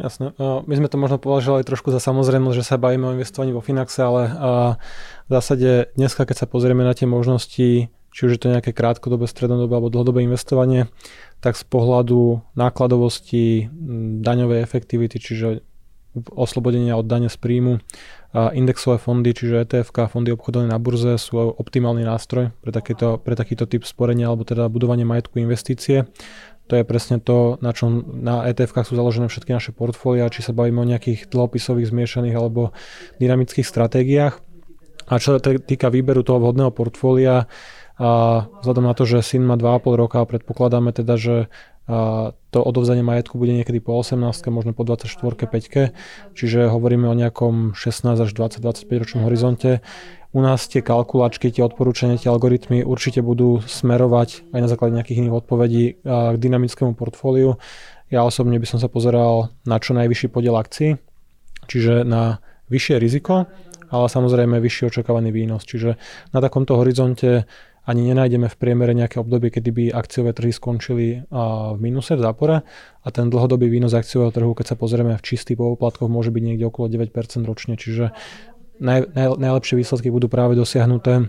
Jasne. 0.00 0.32
My 0.40 0.74
sme 0.80 0.88
to 0.88 0.96
možno 0.96 1.20
považovali 1.20 1.60
trošku 1.60 1.92
za 1.92 2.00
samozrejmosť, 2.00 2.56
že 2.56 2.64
sa 2.64 2.80
bavíme 2.80 3.04
o 3.04 3.12
investovaní 3.12 3.52
vo 3.52 3.60
Finaxe, 3.60 4.00
ale 4.00 4.32
v 5.28 5.30
zásade 5.30 5.92
dneska, 5.92 6.24
keď 6.24 6.36
sa 6.40 6.46
pozrieme 6.48 6.80
na 6.80 6.96
tie 6.96 7.04
možnosti, 7.04 7.92
či 8.10 8.26
už 8.26 8.36
je 8.36 8.40
to 8.42 8.52
nejaké 8.52 8.74
krátkodobé, 8.74 9.30
strednodobé 9.30 9.78
alebo 9.78 9.90
dlhodobé 9.90 10.26
investovanie, 10.26 10.90
tak 11.38 11.54
z 11.56 11.64
pohľadu 11.66 12.42
nákladovosti, 12.58 13.70
daňovej 14.20 14.60
efektivity, 14.60 15.16
čiže 15.22 15.62
oslobodenia 16.34 16.98
od 16.98 17.06
dane 17.06 17.30
z 17.30 17.38
príjmu. 17.38 17.78
A 18.30 18.54
indexové 18.54 18.98
fondy, 18.98 19.34
čiže 19.34 19.66
ETF, 19.66 20.10
fondy 20.10 20.30
obchodované 20.34 20.70
na 20.70 20.78
burze 20.78 21.18
sú 21.18 21.38
optimálny 21.54 22.06
nástroj 22.06 22.54
pre 22.62 22.70
takýto, 22.70 23.18
pre 23.18 23.34
takýto 23.34 23.66
typ 23.66 23.82
sporenia 23.82 24.30
alebo 24.30 24.46
teda 24.46 24.70
budovanie 24.70 25.06
majetku 25.06 25.38
investície. 25.42 26.06
To 26.70 26.78
je 26.78 26.86
presne 26.86 27.18
to, 27.18 27.58
na 27.58 27.74
čom 27.74 28.06
na 28.22 28.46
ETF 28.46 28.86
sú 28.86 28.94
založené 28.94 29.26
všetky 29.26 29.50
naše 29.50 29.74
portfólia, 29.74 30.30
či 30.30 30.46
sa 30.46 30.54
bavíme 30.54 30.78
o 30.78 30.86
nejakých 30.86 31.26
dlhopisových 31.26 31.90
zmiešaných 31.90 32.34
alebo 32.38 32.70
dynamických 33.18 33.66
stratégiách. 33.66 34.38
A 35.10 35.18
čo 35.18 35.34
sa 35.34 35.42
týka 35.42 35.90
výberu 35.90 36.22
toho 36.22 36.38
vhodného 36.38 36.70
portfólia, 36.70 37.50
a 38.00 38.48
vzhľadom 38.64 38.84
na 38.88 38.96
to, 38.96 39.04
že 39.04 39.20
syn 39.20 39.44
má 39.44 39.60
2,5 39.60 40.00
roka 40.00 40.24
a 40.24 40.26
predpokladáme 40.26 40.96
teda, 40.96 41.20
že 41.20 41.36
a 41.90 42.30
to 42.54 42.62
odovzdanie 42.62 43.02
majetku 43.02 43.34
bude 43.34 43.50
niekedy 43.50 43.82
po 43.82 43.98
18, 43.98 44.22
možno 44.54 44.70
po 44.70 44.86
24, 44.86 45.10
5, 45.10 46.38
čiže 46.38 46.70
hovoríme 46.70 47.10
o 47.10 47.18
nejakom 47.18 47.74
16 47.74 48.14
až 48.14 48.30
20, 48.30 48.62
25 48.62 49.02
ročnom 49.02 49.26
horizonte. 49.26 49.82
U 50.30 50.38
nás 50.38 50.70
tie 50.70 50.86
kalkulačky, 50.86 51.50
tie 51.50 51.66
odporúčania, 51.66 52.14
tie 52.14 52.30
algoritmy 52.30 52.86
určite 52.86 53.26
budú 53.26 53.58
smerovať 53.66 54.54
aj 54.54 54.60
na 54.62 54.68
základe 54.70 54.94
nejakých 54.94 55.26
iných 55.26 55.34
odpovedí 55.42 55.84
k 56.06 56.36
dynamickému 56.38 56.94
portfóliu. 56.94 57.58
Ja 58.06 58.22
osobne 58.22 58.62
by 58.62 58.66
som 58.70 58.78
sa 58.78 58.86
pozeral 58.86 59.50
na 59.66 59.82
čo 59.82 59.90
najvyšší 59.98 60.30
podiel 60.30 60.54
akcií, 60.54 60.94
čiže 61.66 62.06
na 62.06 62.38
vyššie 62.70 63.02
riziko, 63.02 63.50
ale 63.90 64.06
samozrejme 64.06 64.62
vyšší 64.62 64.94
očakávaný 64.94 65.34
výnos. 65.34 65.66
Čiže 65.66 65.98
na 66.30 66.38
takomto 66.38 66.78
horizonte 66.78 67.50
ani 67.90 68.14
nenájdeme 68.14 68.46
v 68.46 68.56
priemere 68.56 68.94
nejaké 68.94 69.18
obdobie, 69.18 69.50
kedy 69.50 69.70
by 69.74 69.84
akciové 69.90 70.30
trhy 70.30 70.54
skončili 70.54 71.26
v 71.26 71.78
minuse, 71.82 72.14
v 72.14 72.22
zápore 72.22 72.62
a 73.02 73.08
ten 73.10 73.26
dlhodobý 73.26 73.66
výnos 73.66 73.90
akciového 73.90 74.30
trhu, 74.30 74.54
keď 74.54 74.72
sa 74.72 74.76
pozrieme 74.78 75.18
v 75.18 75.26
čistých 75.26 75.58
poplatkoch, 75.58 76.06
môže 76.06 76.30
byť 76.30 76.42
niekde 76.46 76.70
okolo 76.70 76.86
9% 76.86 77.10
ročne, 77.42 77.74
čiže 77.74 78.14
naj, 78.78 79.10
naj, 79.10 79.26
najlepšie 79.42 79.74
výsledky 79.74 80.14
budú 80.14 80.30
práve 80.30 80.54
dosiahnuté 80.54 81.26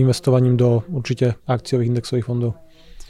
investovaním 0.00 0.56
do 0.56 0.82
určite 0.90 1.36
akciových 1.44 1.92
indexových 1.94 2.26
fondov. 2.26 2.56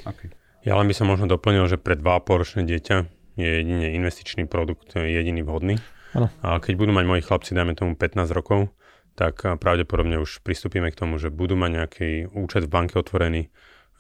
Okay. 0.03 0.35
Ja 0.67 0.77
len 0.77 0.91
by 0.91 0.95
som 0.99 1.09
možno 1.09 1.25
doplnil, 1.25 1.65
že 1.71 1.81
pre 1.81 1.97
2,5 1.97 2.41
ročné 2.43 2.63
dieťa 2.69 2.97
je 3.41 3.49
jedine 3.49 3.97
investičný 3.97 4.45
produkt 4.45 4.93
jediný 4.99 5.41
vhodný. 5.41 5.81
Ano. 6.13 6.29
A 6.43 6.59
keď 6.61 6.75
budú 6.77 6.93
mať 6.93 7.07
moji 7.07 7.23
chlapci, 7.23 7.55
dajme 7.55 7.79
tomu 7.79 7.97
15 7.97 8.29
rokov, 8.35 8.69
tak 9.15 9.43
pravdepodobne 9.61 10.21
už 10.21 10.41
pristúpime 10.41 10.89
k 10.91 10.99
tomu, 10.99 11.21
že 11.21 11.29
budú 11.29 11.59
mať 11.59 11.71
nejaký 11.71 12.11
účet 12.33 12.67
v 12.67 12.73
banke 12.73 12.97
otvorený, 12.97 13.53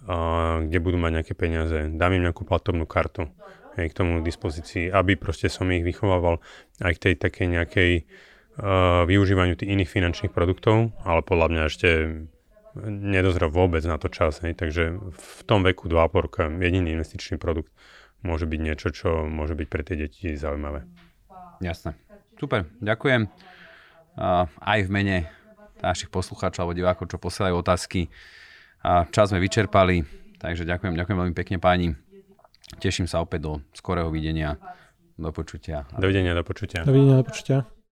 a, 0.06 0.64
kde 0.64 0.78
budú 0.80 0.96
mať 0.96 1.12
nejaké 1.20 1.34
peniaze. 1.36 1.92
Dám 1.92 2.16
im 2.16 2.24
nejakú 2.24 2.48
platobnú 2.48 2.88
kartu 2.88 3.28
hej, 3.76 3.90
k 3.90 3.96
tomu 3.96 4.24
dispozícii, 4.24 4.88
aby 4.88 5.20
proste 5.20 5.52
som 5.52 5.68
ich 5.70 5.84
vychovával 5.84 6.40
aj 6.80 6.92
k 6.96 7.02
tej 7.10 7.14
takej 7.20 7.46
nejakej 7.52 7.92
uh, 8.00 9.04
využívaniu 9.04 9.54
tých 9.54 9.70
iných 9.70 9.90
finančných 9.90 10.32
produktov, 10.32 10.96
ale 11.04 11.20
podľa 11.22 11.46
mňa 11.52 11.62
ešte 11.68 11.88
nedozrel 12.86 13.50
vôbec 13.50 13.82
na 13.82 13.98
to 13.98 14.08
čas. 14.08 14.40
Hej. 14.46 14.58
Takže 14.58 14.94
v 15.10 15.40
tom 15.44 15.66
veku 15.66 15.90
2,5 15.90 16.24
roka 16.26 16.42
jediný 16.46 16.94
investičný 16.94 17.36
produkt 17.36 17.70
môže 18.22 18.46
byť 18.46 18.60
niečo, 18.60 18.88
čo 18.94 19.26
môže 19.26 19.58
byť 19.58 19.68
pre 19.68 19.82
tie 19.82 19.96
deti 19.98 20.38
zaujímavé. 20.38 20.86
Jasné. 21.60 21.98
Super, 22.40 22.64
ďakujem 22.80 23.28
aj 24.60 24.78
v 24.86 24.90
mene 24.90 25.16
našich 25.80 26.12
poslucháčov 26.12 26.68
alebo 26.68 26.76
divákov, 26.76 27.08
čo 27.08 27.16
posielajú 27.16 27.54
otázky. 27.60 28.12
Čas 29.12 29.32
sme 29.32 29.40
vyčerpali, 29.40 30.04
takže 30.36 30.68
ďakujem, 30.68 30.96
ďakujem 30.96 31.18
veľmi 31.20 31.36
pekne 31.36 31.56
páni. 31.60 31.96
Teším 32.80 33.10
sa 33.10 33.24
opäť 33.24 33.40
do 33.44 33.52
skorého 33.74 34.12
videnia. 34.12 34.60
Do 35.20 35.32
počutia. 35.34 35.84
Dovidenia, 35.96 36.32
do 36.32 36.44
počutia. 36.44 36.80
Dovidenia, 36.84 37.20
do 37.20 37.26
počutia. 37.26 37.79